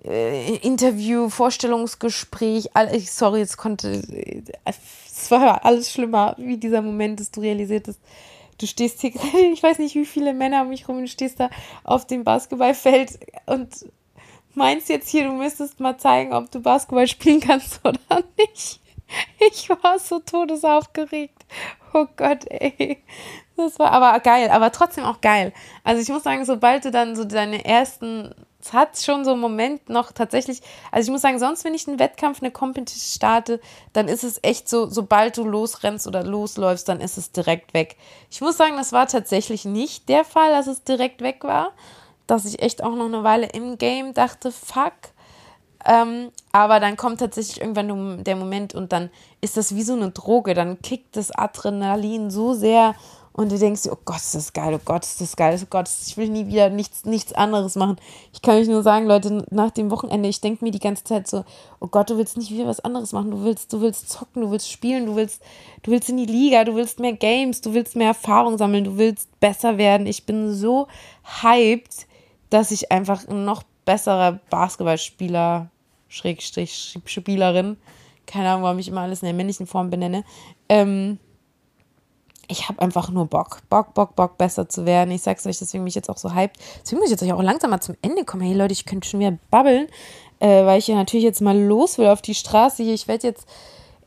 [0.04, 2.76] äh, Interview, Vorstellungsgespräch.
[2.76, 4.02] All, sorry, es konnte,
[4.66, 8.00] es war alles schlimmer, wie dieser Moment, dass du realisiertest,
[8.60, 9.12] du stehst hier,
[9.54, 11.50] ich weiß nicht, wie viele Männer um mich rum, du stehst da
[11.84, 13.86] auf dem Basketballfeld und
[14.54, 18.82] meinst jetzt hier, du müsstest mal zeigen, ob du Basketball spielen kannst oder nicht.
[19.40, 21.46] Ich war so todesaufgeregt.
[21.94, 23.02] Oh Gott, ey.
[23.56, 25.54] Das war aber geil, aber trotzdem auch geil.
[25.84, 28.36] Also ich muss sagen, sobald du dann so deine ersten
[28.68, 30.62] es hat schon so einen Moment noch tatsächlich,
[30.92, 33.62] also ich muss sagen, sonst, wenn ich einen Wettkampf, eine Competition starte,
[33.94, 37.96] dann ist es echt so, sobald du losrennst oder losläufst, dann ist es direkt weg.
[38.30, 41.72] Ich muss sagen, das war tatsächlich nicht der Fall, dass es direkt weg war,
[42.28, 44.94] dass ich echt auch noch eine Weile im Game dachte, fuck.
[45.86, 49.10] Ähm, aber dann kommt tatsächlich irgendwann der Moment und dann
[49.40, 52.96] ist das wie so eine Droge, dann kickt das Adrenalin so sehr
[53.38, 55.68] und du denkst dir, oh Gott, ist das geil, oh Gott, ist das geil, oh
[55.70, 57.98] Gott, ich will nie wieder nichts, nichts anderes machen.
[58.34, 61.28] Ich kann euch nur sagen, Leute, nach dem Wochenende, ich denke mir die ganze Zeit
[61.28, 61.46] so,
[61.80, 64.50] oh Gott, du willst nicht wieder was anderes machen, du willst, du willst zocken, du
[64.50, 65.44] willst spielen, du willst,
[65.84, 68.98] du willst in die Liga, du willst mehr Games, du willst mehr Erfahrung sammeln, du
[68.98, 70.08] willst besser werden.
[70.08, 70.88] Ich bin so
[71.44, 72.08] hyped,
[72.50, 75.70] dass ich einfach ein noch besserer Basketballspieler,
[76.08, 77.78] Schrägstrich, Spielerin,
[78.26, 80.24] keine Ahnung, warum ich immer alles in der männlichen Form benenne,
[80.70, 81.20] ähm,
[82.48, 85.12] ich habe einfach nur Bock, Bock, Bock, Bock, besser zu werden.
[85.12, 86.58] Ich sag's euch, deswegen bin ich jetzt auch so hyped.
[86.82, 88.44] Deswegen muss ich jetzt auch langsam mal zum Ende kommen.
[88.44, 89.88] Hey Leute, ich könnte schon wieder babbeln,
[90.40, 92.94] äh, weil ich ja natürlich jetzt mal los will auf die Straße hier.
[92.94, 93.48] Ich werde jetzt,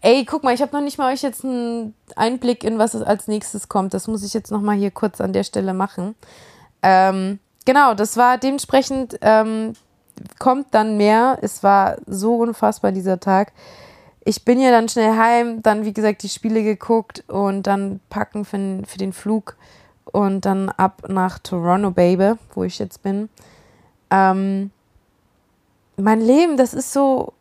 [0.01, 3.29] ey, guck mal, ich habe noch nicht mal euch jetzt einen Einblick in, was als
[3.29, 3.93] nächstes kommt.
[3.93, 6.15] Das muss ich jetzt noch mal hier kurz an der Stelle machen.
[6.83, 9.75] Ähm, genau, das war dementsprechend, ähm,
[10.39, 11.39] kommt dann mehr.
[11.43, 13.53] Es war so unfassbar dieser Tag
[14.25, 18.45] ich bin ja dann schnell heim, dann wie gesagt die Spiele geguckt und dann packen
[18.45, 19.57] für, für den Flug
[20.05, 23.29] und dann ab nach Toronto, Baby, wo ich jetzt bin.
[24.11, 24.71] Ähm,
[25.97, 27.33] mein Leben, das ist so,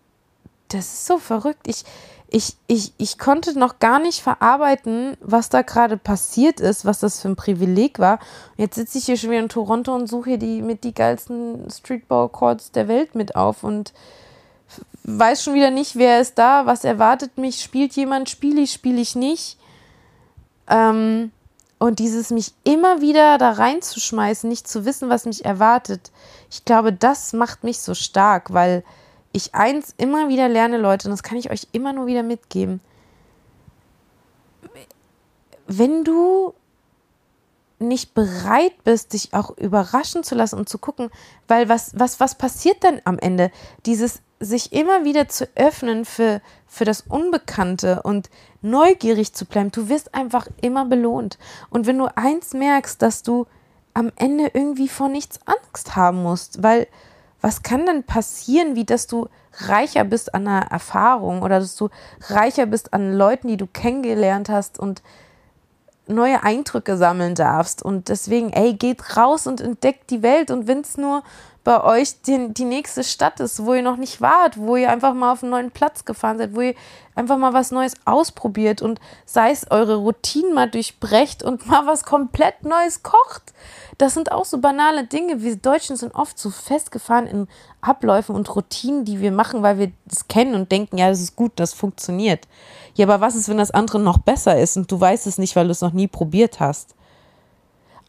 [0.69, 1.67] das ist so verrückt.
[1.67, 1.83] Ich,
[2.27, 7.21] ich, ich, ich konnte noch gar nicht verarbeiten, was da gerade passiert ist, was das
[7.21, 8.19] für ein Privileg war.
[8.51, 10.93] Und jetzt sitze ich hier schon wieder in Toronto und suche hier die mit die
[10.93, 13.93] geilsten Streetball-Chords der Welt mit auf und
[15.03, 19.01] weiß schon wieder nicht, wer ist da, was erwartet mich, spielt jemand, spiele ich, spiele
[19.01, 19.57] ich nicht.
[20.67, 21.31] Ähm,
[21.79, 26.11] und dieses mich immer wieder da reinzuschmeißen, nicht zu wissen, was mich erwartet,
[26.51, 28.83] ich glaube, das macht mich so stark, weil
[29.31, 32.81] ich eins immer wieder lerne, Leute, und das kann ich euch immer nur wieder mitgeben.
[35.67, 36.53] Wenn du
[37.79, 41.09] nicht bereit bist, dich auch überraschen zu lassen und zu gucken,
[41.47, 43.51] weil was, was, was passiert denn am Ende?
[43.85, 48.29] Dieses sich immer wieder zu öffnen für, für das Unbekannte und
[48.61, 49.71] neugierig zu bleiben.
[49.71, 51.37] Du wirst einfach immer belohnt.
[51.69, 53.47] Und wenn du eins merkst, dass du
[53.93, 56.87] am Ende irgendwie vor nichts Angst haben musst, weil
[57.41, 59.29] was kann denn passieren, wie dass du
[59.59, 61.89] reicher bist an einer Erfahrung oder dass du
[62.27, 65.01] reicher bist an Leuten, die du kennengelernt hast und
[66.07, 67.83] neue Eindrücke sammeln darfst.
[67.83, 70.51] Und deswegen, ey, geht raus und entdeckt die Welt.
[70.51, 71.23] Und wenn es nur
[71.63, 75.13] bei euch die, die nächste Stadt ist, wo ihr noch nicht wart, wo ihr einfach
[75.13, 76.75] mal auf einen neuen Platz gefahren seid, wo ihr
[77.15, 82.03] einfach mal was Neues ausprobiert und sei es eure Routinen mal durchbrecht und mal was
[82.03, 83.53] komplett Neues kocht.
[83.97, 85.41] Das sind auch so banale Dinge.
[85.41, 87.47] Wir Deutschen sind oft so festgefahren in
[87.81, 91.35] Abläufen und Routinen, die wir machen, weil wir das kennen und denken, ja, das ist
[91.35, 92.47] gut, das funktioniert.
[92.95, 95.55] Ja, aber was ist, wenn das andere noch besser ist und du weißt es nicht,
[95.55, 96.95] weil du es noch nie probiert hast?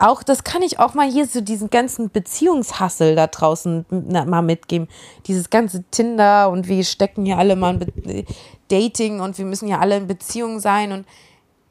[0.00, 4.88] Auch, das kann ich auch mal hier so diesen ganzen Beziehungshassel da draußen mal mitgeben.
[5.26, 8.26] Dieses ganze Tinder und wir stecken hier alle mal in
[8.68, 10.92] Dating und wir müssen ja alle in Beziehung sein.
[10.92, 11.06] Und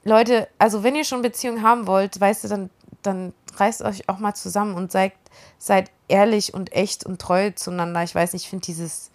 [0.04, 2.70] Leute, also wenn ihr schon Beziehung haben wollt, weißt du, dann,
[3.02, 5.14] dann reißt euch auch mal zusammen und seid,
[5.58, 8.04] seid ehrlich und echt und treu zueinander.
[8.04, 9.09] Ich weiß nicht, ich finde dieses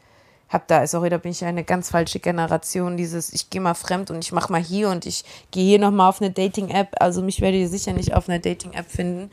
[0.54, 4.12] hab da, sorry, da bin ich eine ganz falsche Generation, dieses, ich gehe mal fremd
[4.12, 6.94] und ich mache mal hier und ich gehe hier nochmal auf eine Dating-App.
[7.00, 9.32] Also mich werdet ihr sicher nicht auf einer Dating-App finden.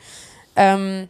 [0.55, 1.07] Ähm,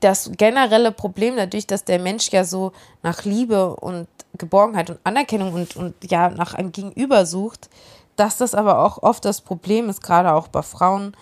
[0.00, 4.06] das generelle Problem dadurch, dass der Mensch ja so nach Liebe und
[4.36, 7.70] Geborgenheit und Anerkennung und, und ja nach einem Gegenüber sucht,
[8.16, 11.16] dass das aber auch oft das Problem ist, gerade auch bei Frauen,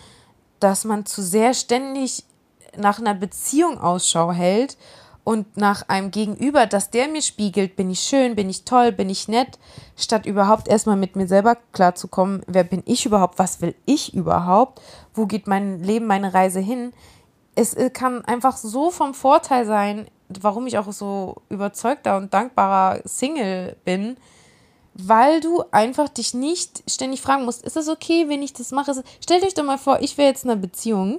[0.59, 2.24] dass man zu sehr ständig
[2.76, 4.76] nach einer Beziehung Ausschau hält
[5.27, 9.11] und nach einem Gegenüber, dass der mir spiegelt, bin ich schön, bin ich toll, bin
[9.11, 9.59] ich nett,
[9.97, 14.81] statt überhaupt erstmal mit mir selber klarzukommen, wer bin ich überhaupt, was will ich überhaupt,
[15.14, 16.93] wo geht mein Leben, meine Reise hin.
[17.57, 23.74] Es kann einfach so vom Vorteil sein, warum ich auch so überzeugter und dankbarer Single
[23.85, 24.18] bin,
[24.95, 29.03] weil du einfach dich nicht ständig fragen musst, ist es okay, wenn ich das mache?
[29.20, 31.18] Stellt euch doch mal vor, ich wäre jetzt in einer Beziehung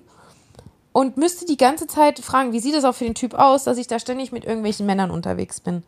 [0.98, 3.78] und müsste die ganze Zeit fragen, wie sieht es auch für den Typ aus, dass
[3.78, 5.84] ich da ständig mit irgendwelchen Männern unterwegs bin.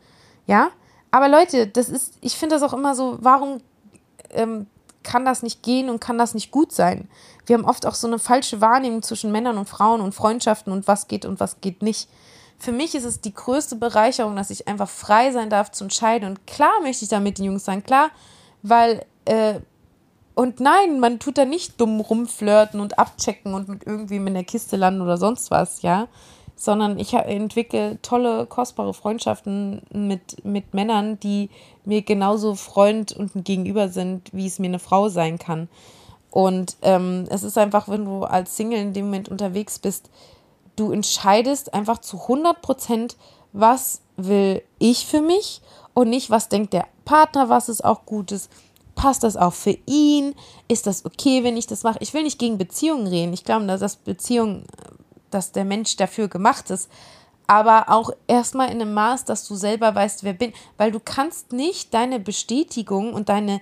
[0.46, 0.70] Ja?
[1.10, 3.60] Aber Leute, das ist, ich finde das auch immer so, warum
[4.30, 4.68] ähm,
[5.02, 7.10] kann das nicht gehen und kann das nicht gut sein?
[7.48, 10.88] Wir haben oft auch so eine falsche Wahrnehmung zwischen Männern und Frauen und Freundschaften und
[10.88, 12.08] was geht und was geht nicht.
[12.60, 16.30] Für mich ist es die größte Bereicherung, dass ich einfach frei sein darf zu entscheiden.
[16.30, 18.12] Und klar möchte ich da mit den Jungs sein, klar,
[18.62, 19.56] weil äh,
[20.40, 24.46] und nein, man tut da nicht dumm rumflirten und abchecken und mit irgendwem in der
[24.46, 26.08] Kiste landen oder sonst was, ja.
[26.56, 31.50] Sondern ich entwickle tolle, kostbare Freundschaften mit, mit Männern, die
[31.84, 35.68] mir genauso Freund und ein Gegenüber sind, wie es mir eine Frau sein kann.
[36.32, 40.10] Und ähm, es ist einfach, wenn du als Single in dem Moment unterwegs bist,
[40.78, 43.18] du entscheidest einfach zu 100 Prozent,
[43.52, 45.62] was will ich für mich
[45.94, 48.48] und nicht, was denkt der Partner, was ist auch Gutes
[49.00, 50.36] passt das auch für ihn?
[50.68, 52.00] Ist das okay, wenn ich das mache?
[52.02, 53.32] Ich will nicht gegen Beziehungen reden.
[53.32, 54.64] Ich glaube, dass das Beziehung,
[55.32, 56.90] dass der Mensch dafür gemacht ist.
[57.48, 60.52] Aber auch erstmal in einem Maß, dass du selber weißt, wer bin.
[60.76, 63.62] Weil du kannst nicht deine Bestätigung und deine,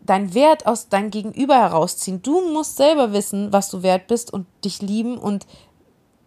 [0.00, 2.22] dein Wert aus deinem Gegenüber herausziehen.
[2.22, 5.46] Du musst selber wissen, was du wert bist und dich lieben und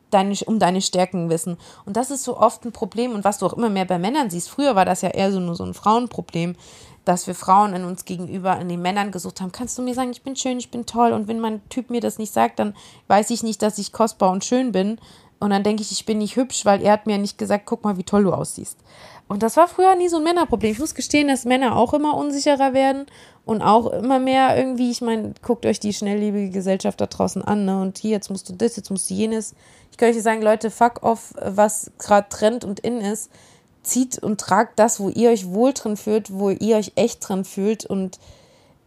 [0.10, 1.58] deine, um deine Stärken wissen.
[1.86, 4.30] Und das ist so oft ein Problem und was du auch immer mehr bei Männern
[4.30, 4.50] siehst.
[4.50, 6.56] Früher war das ja eher so nur so ein Frauenproblem,
[7.06, 10.12] dass wir Frauen in uns gegenüber, in den Männern gesucht haben, kannst du mir sagen,
[10.12, 11.12] ich bin schön, ich bin toll.
[11.12, 12.76] Und wenn mein Typ mir das nicht sagt, dann
[13.08, 15.00] weiß ich nicht, dass ich kostbar und schön bin.
[15.40, 17.84] Und dann denke ich, ich bin nicht hübsch, weil er hat mir nicht gesagt, guck
[17.84, 18.78] mal, wie toll du aussiehst.
[19.30, 20.72] Und das war früher nie so ein Männerproblem.
[20.72, 23.06] Ich muss gestehen, dass Männer auch immer unsicherer werden
[23.46, 27.64] und auch immer mehr irgendwie, ich meine, guckt euch die schnelllebige Gesellschaft da draußen an,
[27.64, 27.80] ne?
[27.80, 29.56] Und hier, jetzt musst du das, jetzt musst du jenes.
[30.00, 33.30] Kann euch sagen, Leute, fuck off, was gerade Trend und in ist
[33.84, 37.44] zieht und tragt das, wo ihr euch wohl drin fühlt, wo ihr euch echt drin
[37.44, 37.86] fühlt.
[37.86, 38.20] Und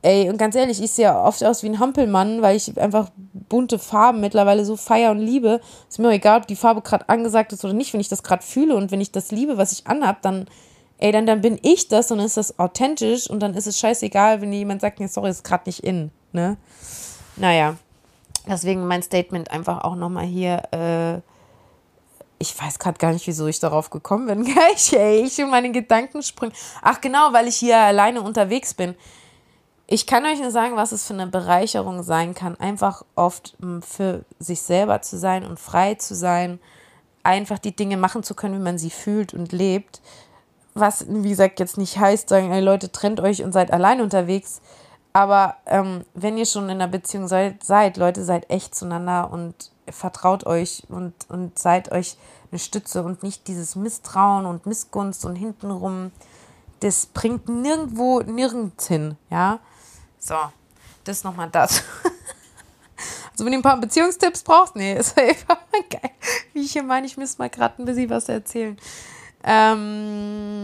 [0.02, 3.78] ey, und ganz ehrlich, ich sehe oft aus wie ein Hampelmann, weil ich einfach bunte
[3.78, 5.60] Farben mittlerweile so feier und liebe.
[5.88, 8.22] Ist mir auch egal, ob die Farbe gerade angesagt ist oder nicht, wenn ich das
[8.22, 10.46] gerade fühle und wenn ich das liebe, was ich anhab, dann,
[10.98, 13.78] ey, dann, dann bin ich das und dann ist das authentisch und dann ist es
[13.78, 16.56] scheißegal, wenn jemand sagt, nee, sorry, ist gerade nicht in, ne?
[17.36, 17.76] Naja.
[18.46, 21.20] Deswegen mein Statement einfach auch nochmal hier, äh,
[22.38, 24.46] ich weiß gerade gar nicht, wieso ich darauf gekommen bin.
[24.74, 26.52] ich, ey, ich und meine Gedanken springen.
[26.80, 28.96] Ach genau, weil ich hier alleine unterwegs bin.
[29.86, 33.82] Ich kann euch nur sagen, was es für eine Bereicherung sein kann, einfach oft hm,
[33.82, 36.58] für sich selber zu sein und frei zu sein,
[37.22, 40.00] einfach die Dinge machen zu können, wie man sie fühlt und lebt.
[40.74, 44.62] Was, wie gesagt, jetzt nicht heißt, sagen, ey Leute, trennt euch und seid allein unterwegs.
[45.12, 49.70] Aber ähm, wenn ihr schon in einer Beziehung seid, seid, Leute, seid echt zueinander und
[49.90, 52.16] vertraut euch und, und seid euch
[52.50, 56.12] eine Stütze und nicht dieses Misstrauen und Missgunst und hintenrum.
[56.80, 59.60] Das bringt nirgendwo, nirgends hin, ja.
[60.18, 60.36] So,
[61.04, 61.82] das nochmal das.
[63.32, 65.58] Also wenn ihr ein paar Beziehungstipps braucht, nee, ist einfach
[65.88, 66.10] geil.
[66.52, 68.76] Wie ich hier meine, ich müsste mal gerade ein bisschen was erzählen.
[69.42, 70.62] Ähm,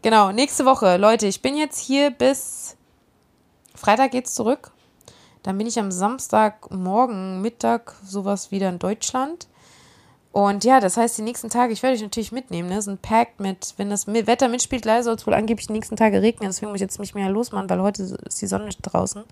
[0.00, 2.76] genau, nächste Woche, Leute, ich bin jetzt hier bis
[3.82, 4.70] Freitag geht's zurück.
[5.42, 9.48] Dann bin ich am Samstagmorgen, Mittag, sowas wieder in Deutschland.
[10.30, 12.80] Und ja, das heißt, die nächsten Tage, ich werde euch natürlich mitnehmen, ne?
[12.80, 15.96] So ein Pack mit, wenn das Wetter mitspielt, leider soll es wohl angeblich die nächsten
[15.96, 19.24] Tage regnen, deswegen muss ich jetzt nicht mehr losmachen, weil heute ist die Sonne draußen.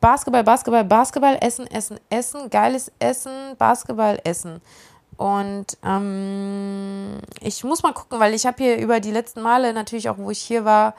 [0.00, 4.62] Basketball, Basketball, Basketball, Essen, Essen, Essen, geiles Essen, Basketball, Essen.
[5.18, 10.08] Und ähm, ich muss mal gucken, weil ich habe hier über die letzten Male natürlich
[10.08, 10.94] auch, wo ich hier war,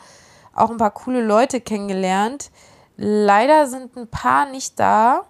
[0.54, 2.52] auch ein paar coole Leute kennengelernt.
[2.98, 5.26] Leider sind ein paar nicht da.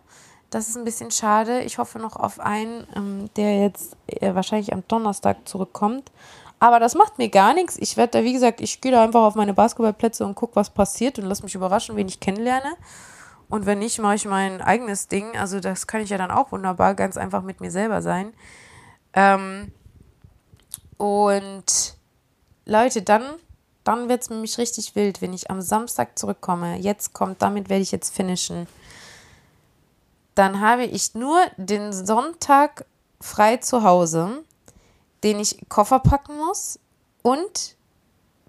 [0.50, 1.62] Das ist ein bisschen schade.
[1.62, 6.12] Ich hoffe noch auf einen, ähm, der jetzt äh, wahrscheinlich am Donnerstag zurückkommt.
[6.60, 7.78] Aber das macht mir gar nichts.
[7.78, 10.70] Ich werde da, wie gesagt, ich gehe da einfach auf meine Basketballplätze und gucke, was
[10.70, 12.76] passiert und lass mich überraschen, wen ich kennenlerne.
[13.50, 15.38] Und wenn nicht, mache ich mein eigenes Ding.
[15.38, 18.34] Also das kann ich ja dann auch wunderbar ganz einfach mit mir selber sein.
[19.14, 19.72] Ähm,
[20.98, 21.98] und
[22.66, 23.24] Leute, dann
[23.86, 26.78] dann wird es nämlich richtig wild, wenn ich am Samstag zurückkomme.
[26.78, 28.68] Jetzt kommt, damit werde ich jetzt finishen.
[30.34, 32.86] Dann habe ich nur den Sonntag
[33.22, 34.44] frei zu Hause,
[35.24, 36.80] den ich Koffer packen muss
[37.22, 37.78] und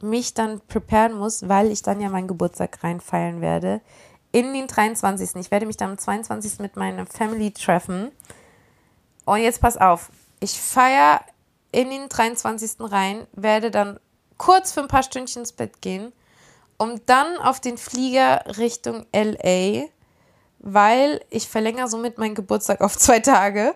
[0.00, 3.82] mich dann preparen muss, weil ich dann ja meinen Geburtstag reinfeiern werde.
[4.32, 5.36] In den 23.
[5.36, 6.60] Ich werde mich dann am 22.
[6.60, 8.10] mit meiner Family treffen.
[9.26, 10.10] Und jetzt pass auf,
[10.40, 11.20] ich feiere
[11.72, 12.76] in den 23.
[12.80, 14.00] rein, werde dann
[14.38, 16.12] kurz für ein paar Stündchen ins Bett gehen,
[16.78, 19.84] um dann auf den Flieger Richtung LA,
[20.58, 23.74] weil ich verlängere somit meinen Geburtstag auf zwei Tage,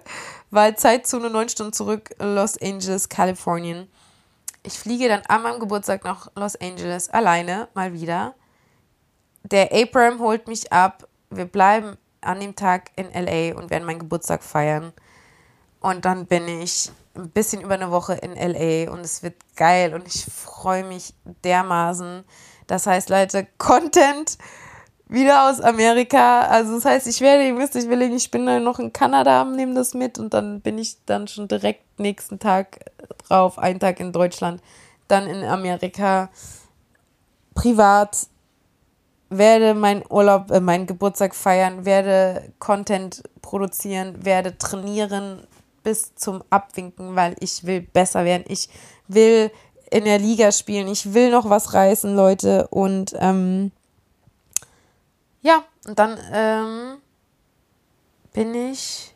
[0.51, 3.89] weil Zeitzone neun Stunden zurück, Los Angeles, Kalifornien.
[4.63, 8.35] Ich fliege dann an meinem Geburtstag nach Los Angeles alleine, mal wieder.
[9.43, 11.09] Der Abraham holt mich ab.
[11.31, 14.93] Wir bleiben an dem Tag in LA und werden meinen Geburtstag feiern.
[15.81, 19.95] Und dann bin ich ein bisschen über eine Woche in LA und es wird geil
[19.95, 22.25] und ich freue mich dermaßen.
[22.67, 24.39] Das heißt, Leute, Content
[25.09, 26.43] wieder aus Amerika.
[26.43, 29.45] Also das heißt, ich werde, ihr wisst, ich will, ich bin dann noch in Kanada,
[29.45, 32.79] nehme das mit und dann bin ich dann schon direkt nächsten Tag
[33.27, 34.63] drauf, einen Tag in Deutschland,
[35.09, 36.31] dann in Amerika
[37.55, 38.29] privat
[39.31, 45.47] werde meinen Urlaub, äh, meinen Geburtstag feiern, werde Content produzieren, werde trainieren
[45.83, 48.45] bis zum Abwinken, weil ich will besser werden.
[48.49, 48.69] Ich
[49.09, 49.51] will
[49.91, 50.89] in der Liga spielen.
[50.89, 52.69] Ich will noch was reißen, Leute.
[52.69, 53.73] Und ähm,
[55.43, 56.99] ja, und dann ähm,
[58.33, 59.15] bin ich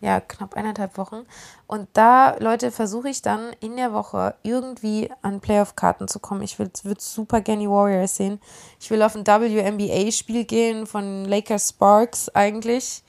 [0.00, 1.24] ja knapp eineinhalb Wochen.
[1.66, 6.42] Und da, Leute, versuche ich dann in der Woche irgendwie an Playoff-Karten zu kommen.
[6.42, 8.40] Ich würde super gerne Warriors sehen.
[8.78, 13.02] Ich will auf ein WNBA-Spiel gehen von Lakers Sparks eigentlich.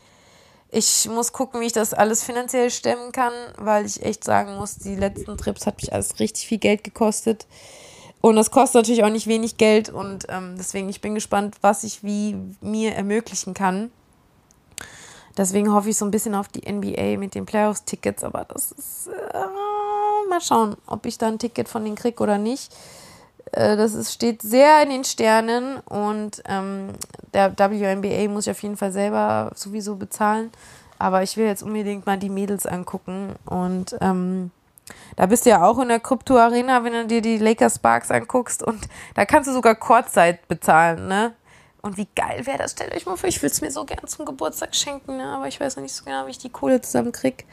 [0.78, 4.76] Ich muss gucken, wie ich das alles finanziell stemmen kann, weil ich echt sagen muss,
[4.76, 7.48] die letzten Trips hat mich alles richtig viel Geld gekostet.
[8.20, 11.86] Und das kostet natürlich auch nicht wenig Geld und ähm, deswegen ich bin gespannt, was
[11.86, 13.90] ich wie mir ermöglichen kann.
[15.38, 19.08] Deswegen hoffe ich so ein bisschen auf die NBA mit den Playoffs-Tickets, aber das ist
[19.08, 22.76] äh, mal schauen, ob ich da ein Ticket von denen kriege oder nicht.
[23.56, 26.90] Äh, das ist, steht sehr in den Sternen und ähm,
[27.34, 30.52] der WNBA muss ich auf jeden Fall selber sowieso bezahlen.
[31.00, 34.52] Aber ich will jetzt unbedingt mal die Mädels angucken und ähm,
[35.16, 38.12] da bist du ja auch in der Krypto Arena, wenn du dir die Lakers Sparks
[38.12, 41.34] anguckst und da kannst du sogar Kurzzeit bezahlen, ne?
[41.82, 42.72] Und wie geil wäre das?
[42.72, 45.28] Stellt euch mal vor, ich würde es mir so gern zum Geburtstag schenken, ne?
[45.28, 47.44] aber ich weiß noch nicht so genau, wie ich die Kohle zusammenkriege.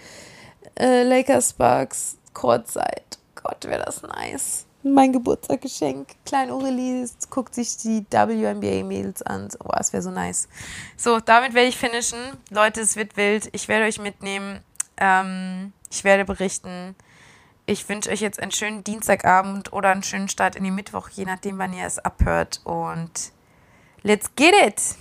[0.78, 3.18] Äh, Lakers Sparks, Kurzzeit.
[3.34, 4.64] Gott, wäre das nice.
[4.84, 6.08] Mein Geburtstagsgeschenk.
[6.26, 9.48] Klein Aurelie guckt sich die WNBA-Mädels an.
[9.62, 10.48] Oh, das wäre so nice.
[10.96, 12.18] So, damit werde ich finishen.
[12.50, 13.48] Leute, es wird wild.
[13.52, 14.60] Ich werde euch mitnehmen.
[14.96, 16.96] Ähm, ich werde berichten.
[17.64, 21.24] Ich wünsche euch jetzt einen schönen Dienstagabend oder einen schönen Start in die Mittwoch, je
[21.24, 22.60] nachdem, wann ihr es abhört.
[22.64, 23.32] Und
[24.02, 24.96] let's get it!